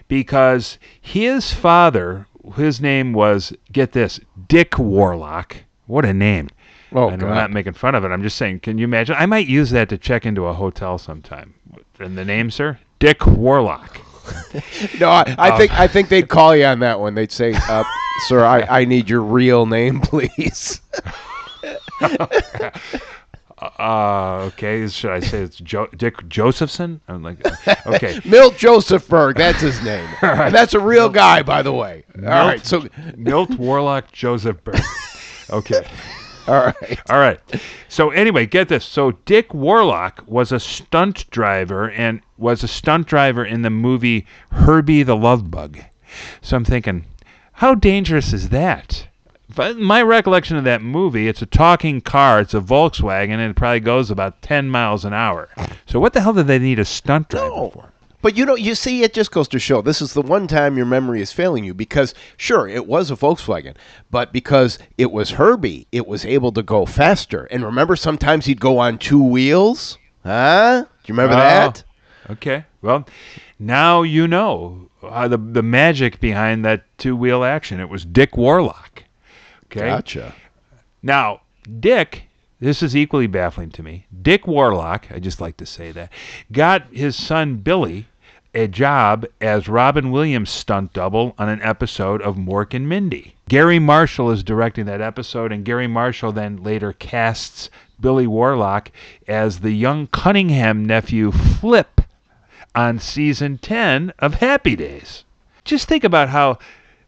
[0.07, 5.55] Because his father, his name was get this, Dick Warlock.
[5.87, 6.49] What a name.
[6.91, 8.09] Oh, and I'm not making fun of it.
[8.09, 9.15] I'm just saying, can you imagine?
[9.17, 11.55] I might use that to check into a hotel sometime.
[11.99, 12.77] And the name, sir?
[12.99, 14.02] Dick Warlock.
[14.99, 15.57] No, I, I Oh.
[15.57, 17.15] think I think they'd call you on that one.
[17.15, 17.83] They'd say, uh,
[18.27, 20.79] "Sir, I, I need your real name, please."
[23.79, 24.87] Uh, okay.
[24.87, 26.99] Should I say it's jo- Dick Josephson?
[27.07, 27.45] I'm like,
[27.87, 28.19] okay.
[28.25, 32.03] Milt Josefsberg, that's his name, and that's a real guy, by the way.
[32.17, 34.81] All right, so Milt Warlock Josefsberg.
[35.49, 35.85] Okay.
[36.47, 37.39] all right, All right.
[37.89, 38.85] So anyway, get this.
[38.85, 44.25] So Dick Warlock was a stunt driver and was a stunt driver in the movie
[44.51, 45.79] Herbie the Love Bug.
[46.41, 47.05] So I'm thinking,
[47.53, 49.07] how dangerous is that?
[49.55, 53.55] But my recollection of that movie, it's a talking car, it's a Volkswagen, and it
[53.55, 55.49] probably goes about 10 miles an hour.
[55.85, 57.69] So what the hell did they need a stunt driver No.
[57.69, 57.92] for?
[58.23, 60.77] But you know, you see, it just goes to show this is the one time
[60.77, 63.75] your memory is failing you because, sure, it was a Volkswagen,
[64.11, 67.43] but because it was Herbie, it was able to go faster.
[67.51, 69.97] And remember, sometimes he'd go on two wheels.
[70.23, 70.85] Huh?
[70.85, 71.39] Do you remember Oh.
[71.39, 71.83] that?
[72.29, 72.63] Okay.
[72.81, 73.05] Well,
[73.59, 77.81] now you know uh, the the magic behind that two wheel action.
[77.81, 79.03] It was Dick Warlock.
[79.65, 79.81] Okay.
[79.87, 80.33] Gotcha.
[81.01, 81.41] Now,
[81.81, 82.23] Dick,
[82.61, 84.05] this is equally baffling to me.
[84.21, 86.09] Dick Warlock, I just like to say that,
[86.53, 88.05] got his son Billy
[88.53, 93.35] a job as Robin Williams stunt double on an episode of Mork and Mindy.
[93.49, 98.91] Garry Marshall is directing that episode, and Garry Marshall then later casts Billy Warlock
[99.27, 102.01] as the young Cunningham nephew Flip
[102.75, 105.23] on season 10 of Happy Days.
[105.65, 106.59] Just think about how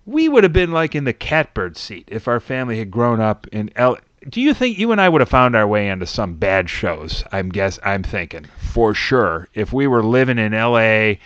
[0.06, 3.48] we would have been like in the catbird seat if our family had grown up
[3.52, 3.98] in L.
[4.28, 7.24] Do you think you and I would have found our way into some bad shows?
[7.32, 9.48] I'm guess I'm thinking for sure.
[9.54, 11.20] If we were living in L.A.,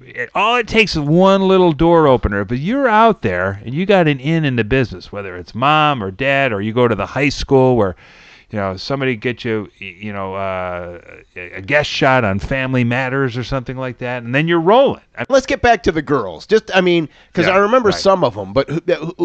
[0.00, 2.44] it, all it takes is one little door opener.
[2.44, 6.00] But you're out there and you got an in in the business, whether it's mom
[6.00, 7.96] or dad, or you go to the high school where
[8.50, 11.00] you know somebody get you you know uh,
[11.36, 15.02] a guest shot on Family Matters or something like that, and then you're rolling.
[15.18, 16.46] I- Let's get back to the girls.
[16.46, 17.98] Just, I mean, because Yeah, I remember right.
[17.98, 18.80] some of them, but who,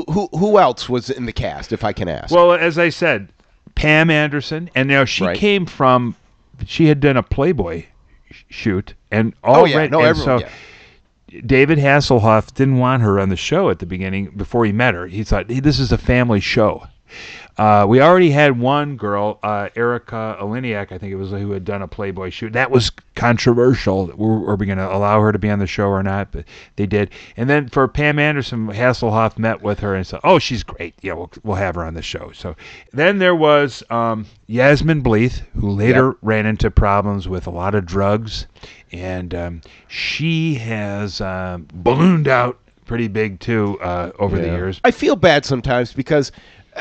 [0.09, 2.34] who, who, else was in the cast, if I can ask?
[2.34, 3.30] Well, as I said,
[3.76, 5.38] Pam Anderson, and now she Right.
[5.38, 6.15] came from,
[6.65, 7.86] she had done a Playboy
[8.32, 10.39] sh- shoot, and oh already, yeah, no, and everyone.
[10.39, 11.41] so yeah.
[11.45, 15.07] David Hasselhoff didn't want her on the show at the beginning before he met her.
[15.07, 16.84] He thought hey, this is a family show.
[17.58, 21.66] Uh, we already had one girl, uh, Erika Eleniak, I think it was, who had
[21.66, 22.54] done a Playboy shoot.
[22.54, 24.08] That was controversial.
[24.16, 26.32] Were, were we going to allow her to be on the show or not?
[26.32, 26.45] But
[26.78, 27.12] they did.
[27.38, 30.95] And then for Pam Anderson, Hasselhoff met with her and said, "Oh, she's great.
[31.02, 32.56] Yeah, we'll, we'll have her on the show." So
[32.93, 36.16] then there was um, Yasmine Bleeth, who later Yep.
[36.22, 38.47] ran into problems with a lot of drugs,
[38.91, 44.82] and um, she has um, ballooned out pretty big too uh, over the years.
[44.84, 46.32] I feel bad sometimes because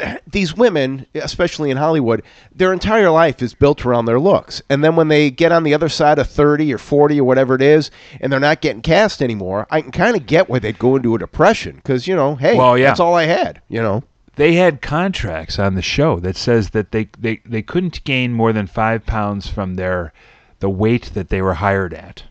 [0.27, 2.23] these women, especially in Hollywood,
[2.55, 4.63] their entire life is built around their looks.
[4.71, 7.55] And then when they get on the other side of 30 or 40 or whatever
[7.55, 7.91] it is,
[8.21, 11.15] and they're not getting cast anymore, I can kind of get why they'd go into
[11.15, 12.87] a depression because, you know, hey, Well, yeah.
[12.89, 14.03] that's all I had, you know.
[14.37, 18.53] they had contracts on the show that says that they, they, they couldn't gain more
[18.53, 20.13] than five pounds from their
[20.61, 22.23] the weight that they were hired at.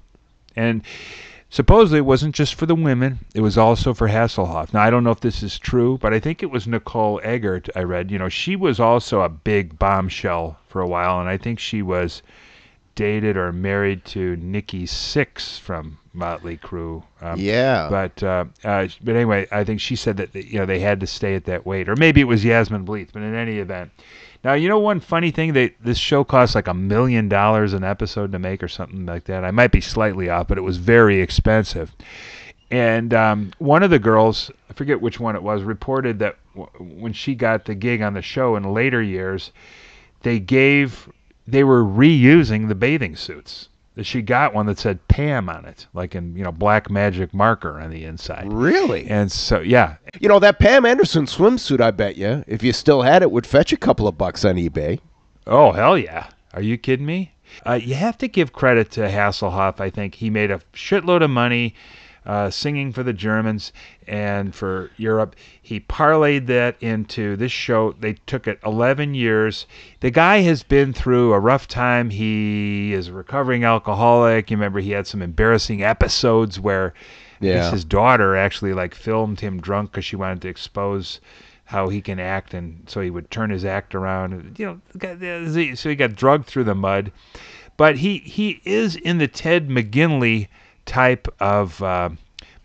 [0.55, 0.83] And
[1.49, 4.73] supposedly it wasn't just for the women, it was also for Hasselhoff.
[4.73, 7.69] Now I don't know if this is true, but I think it was Nicole Eggert
[7.75, 8.11] I read.
[8.11, 11.81] You know, she was also a big bombshell for a while and I think she
[11.81, 12.21] was
[12.95, 17.01] dated or married to Nikki Sixx from Motley Crue.
[17.21, 17.87] Um, Yeah.
[17.89, 21.07] But uh, uh, but anyway, I think she said that you know they had to
[21.07, 23.09] stay at that weight, or maybe it was Yasmine Bleeth.
[23.13, 23.91] But in any event,
[24.43, 27.83] now you know one funny thing they this show costs like a million dollars an
[27.83, 29.43] episode to make or something like that.
[29.43, 31.95] I might be slightly off, but it was very expensive.
[32.71, 36.69] And um, one of the girls, I forget which one it was, reported that w-
[37.01, 39.51] when she got the gig on the show in later years,
[40.21, 41.09] they gave
[41.47, 43.68] they were reusing the bathing suits.
[43.99, 47.33] That She got one that said Pam on it, like in you know black magic
[47.33, 48.45] marker on the inside.
[48.49, 49.05] Really?
[49.09, 53.01] And so yeah, You know, that Pam Anderson swimsuit, I bet you, if you still
[53.01, 55.01] had it, would fetch a couple of bucks on eBay.
[55.47, 56.29] Oh hell yeah!
[56.53, 57.33] Are you kidding me?
[57.65, 59.81] Uh, you have to give credit to Hasselhoff.
[59.81, 61.75] I think he made a shitload of money
[62.25, 63.71] uh, singing for the Germans
[64.07, 65.35] and for Europe.
[65.61, 67.93] He parlayed that into this show.
[67.99, 69.65] They took it 11 years.
[70.01, 72.09] The guy has been through a rough time.
[72.09, 74.49] He is a recovering alcoholic.
[74.51, 76.93] You remember he had some embarrassing episodes where
[77.39, 77.71] Yeah.
[77.71, 81.21] his daughter actually like filmed him drunk because she wanted to expose
[81.65, 84.55] how he can act, and so he would turn his act around.
[84.57, 87.11] You know, so he got drugged through the mud.
[87.77, 90.47] But he he is in the Ted McGinley
[90.89, 92.09] type of uh,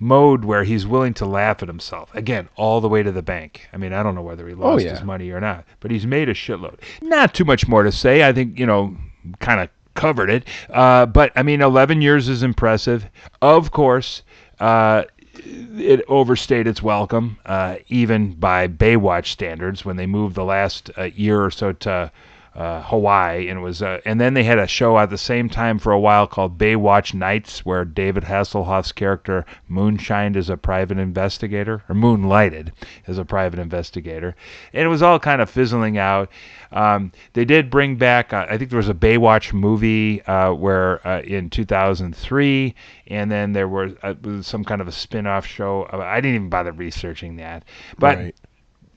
[0.00, 3.68] mode where he's willing to laugh at himself again all the way to the bank.
[3.72, 4.92] I mean, I don't know whether he lost yeah.
[4.92, 6.78] his money or not, but he's made a shitload.
[7.02, 8.26] Not too much more to say.
[8.26, 8.96] I think you know,
[9.40, 10.48] kind of covered it.
[10.70, 13.06] Uh, but I mean, 11 years is impressive.
[13.42, 14.22] Of course.
[14.58, 15.04] Uh,
[15.76, 21.02] it overstayed its welcome, uh, even by Baywatch standards, when they moved the last uh,
[21.02, 22.10] year or so to
[22.54, 25.48] uh, Hawaii, and it was, uh, and then they had a show at the same
[25.48, 30.98] time for a while called Baywatch Nights, where David Hasselhoff's character moonshined as a private
[30.98, 32.70] investigator, or moonlighted
[33.06, 34.36] as a private investigator,
[34.72, 36.30] and it was all kind of fizzling out.
[36.70, 41.06] Um, they did bring back, uh, I think there was a Baywatch movie uh, where
[41.06, 42.74] uh, in 2003,
[43.08, 45.88] and then there was, uh, was some kind of a spin-off show.
[45.92, 47.64] I didn't even bother researching that,
[47.98, 48.34] but Right.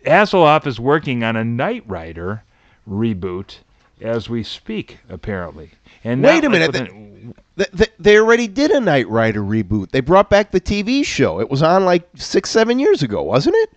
[0.06, 2.44] Hasselhoff is working on a Knight Rider
[2.88, 3.58] reboot
[4.02, 5.72] as we speak, apparently.
[6.04, 9.90] And Wait a minute, within- Th- th- they already did a Knight Rider reboot.
[9.90, 11.40] They brought back the TV show.
[11.40, 13.70] It was on like six, seven years ago, wasn't it?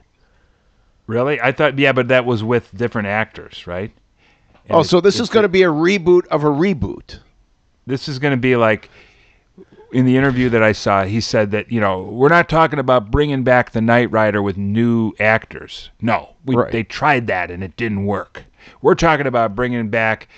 [1.07, 1.41] really?
[1.41, 3.91] I thought, yeah, but that was with different actors, right?
[4.69, 7.19] And oh, it- so this is going to be a reboot of a reboot.
[7.87, 8.91] this is going to be like
[9.93, 13.11] in the interview that I saw, he said that you know we're not talking about
[13.11, 15.91] bringing back the Knight Rider with new actors.
[16.01, 16.73] No, we, Right.
[16.73, 18.45] they tried that and it didn't work.
[18.83, 20.29] We're talking about bringing back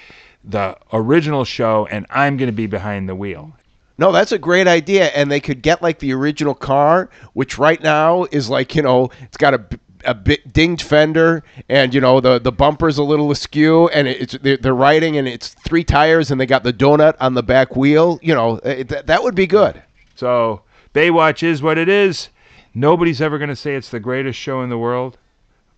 [0.44, 3.52] the original show, and I'm going to be behind the wheel.
[3.98, 7.80] No, that's a great idea, and they could get like the original car, which right
[7.82, 9.64] now is like you know it's got a,
[10.04, 14.36] a bit dinged fender, and you know the the bumper's a little askew, and it's
[14.38, 17.76] they're, they're riding, and it's three tires, and they got the donut on the back
[17.76, 18.18] wheel.
[18.22, 19.82] You know eh, it, that that would be good.
[20.14, 20.62] So
[20.94, 22.28] Baywatch is what it is.
[22.74, 25.18] Nobody's ever going to say it's the greatest show in the world,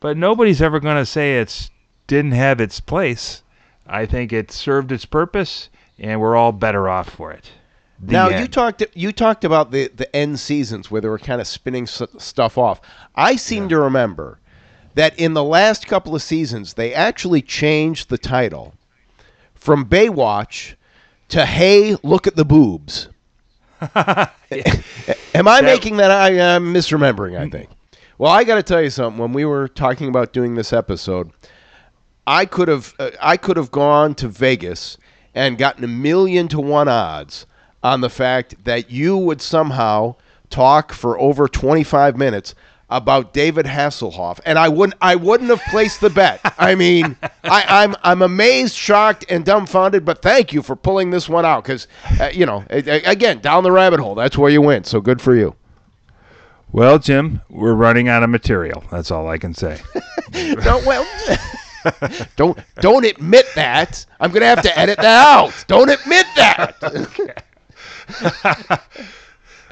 [0.01, 1.71] but nobody's ever going to say it's
[2.07, 3.43] didn't have its place.
[3.87, 5.69] I think it served its purpose,
[5.99, 7.51] and we're all better off for it.
[8.07, 11.47] Now you talked you talked about the the end seasons where they were kind of
[11.47, 12.81] spinning s- stuff off.
[13.15, 14.39] I seem to remember
[14.95, 18.75] that in the last couple of seasons they actually changed the title
[19.55, 20.75] from Baywatch
[21.29, 23.09] to Hey, look at the boobs.
[25.35, 26.11] Am I making that?
[26.11, 27.39] I am misremembering.
[27.39, 27.71] I think.
[28.19, 29.21] Well, I got to tell you something.
[29.21, 31.31] When we were talking about doing this episode,
[32.27, 34.97] I could have uh, I could have gone to Vegas
[35.35, 37.47] and gotten a million to one odds
[37.85, 40.17] on the fact that you would somehow
[40.51, 42.55] talk for over 25 minutes
[42.91, 46.41] about David Hasselhoff, and I wouldn't I wouldn't have placed the bet.
[46.59, 50.05] I mean, I, I'm I'm amazed, shocked, and dumbfounded.
[50.05, 51.89] But thank you for pulling this one out because
[52.21, 54.15] uh, you know again down the rabbit hole.
[54.15, 54.87] That's where you went.
[54.87, 55.55] So good for you.
[56.73, 58.83] Well, Jim, we're running out of material.
[58.91, 59.81] That's all I can say.
[60.33, 61.07] No, well,
[62.37, 64.05] don't don't admit that.
[64.19, 65.53] I'm gonna have to edit that out.
[65.69, 67.45] Don't admit that.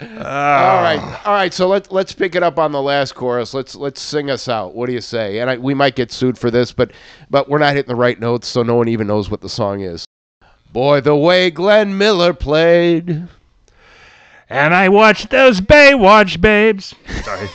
[0.00, 1.52] all right, all right.
[1.52, 3.54] So let's let's pick it up on the last chorus.
[3.54, 4.74] Let's let's sing us out.
[4.74, 5.38] What do you say?
[5.38, 6.92] And I, we might get sued for this, but
[7.30, 9.80] but we're not hitting the right notes, so no one even knows what the song
[9.80, 10.04] is.
[10.72, 13.28] Boy, the way Glenn Miller played.
[14.48, 16.94] and I watched those Baywatch babes.
[17.22, 17.48] Sorry.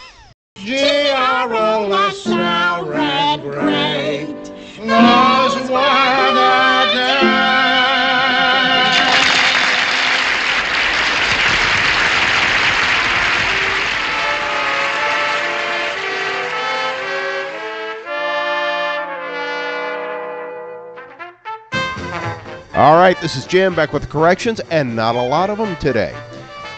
[22.88, 26.16] All right, this is Jim back with corrections, and not a lot of them today.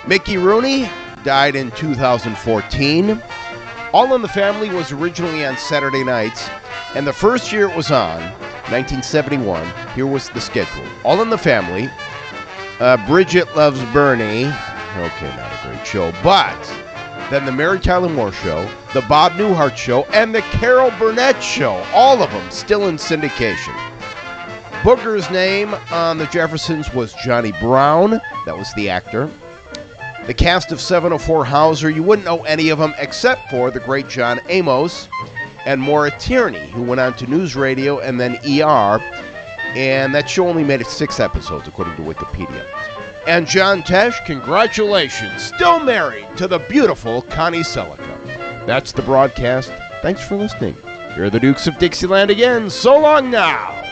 [0.08, 0.90] Mickey Rooney
[1.24, 3.22] died in 2014.
[3.94, 6.50] All in the Family was originally on Saturday nights,
[6.96, 8.24] and the first year it was on,
[8.72, 10.84] 1971, here was the schedule.
[11.04, 11.88] All in the Family,
[12.80, 14.46] uh, Bridget Loves Bernie.
[14.46, 16.60] Okay, not a great show, but
[17.30, 21.74] then the Mary Tyler Moore Show, the Bob Newhart Show, and the Carol Burnett Show.
[21.94, 23.99] All of them still in syndication.
[24.82, 28.12] Booger's name on The Jeffersons was Johnny Brown.
[28.46, 29.30] That was the actor.
[30.26, 34.08] The cast of 704 Hauser, you wouldn't know any of them except for the great
[34.08, 35.10] John Amos
[35.66, 39.02] and Maura Tierney, who went on to News Radio and then ER.
[39.76, 42.66] And that show only made it six episodes, according to Wikipedia.
[43.28, 48.66] And John Tesh, congratulations, still married to the beautiful Connie Sellecca.
[48.66, 49.74] That's the broadcast.
[50.02, 50.78] Thanks for listening.
[51.18, 52.70] Are the Dukes of Dixieland again.
[52.70, 53.89] So long now.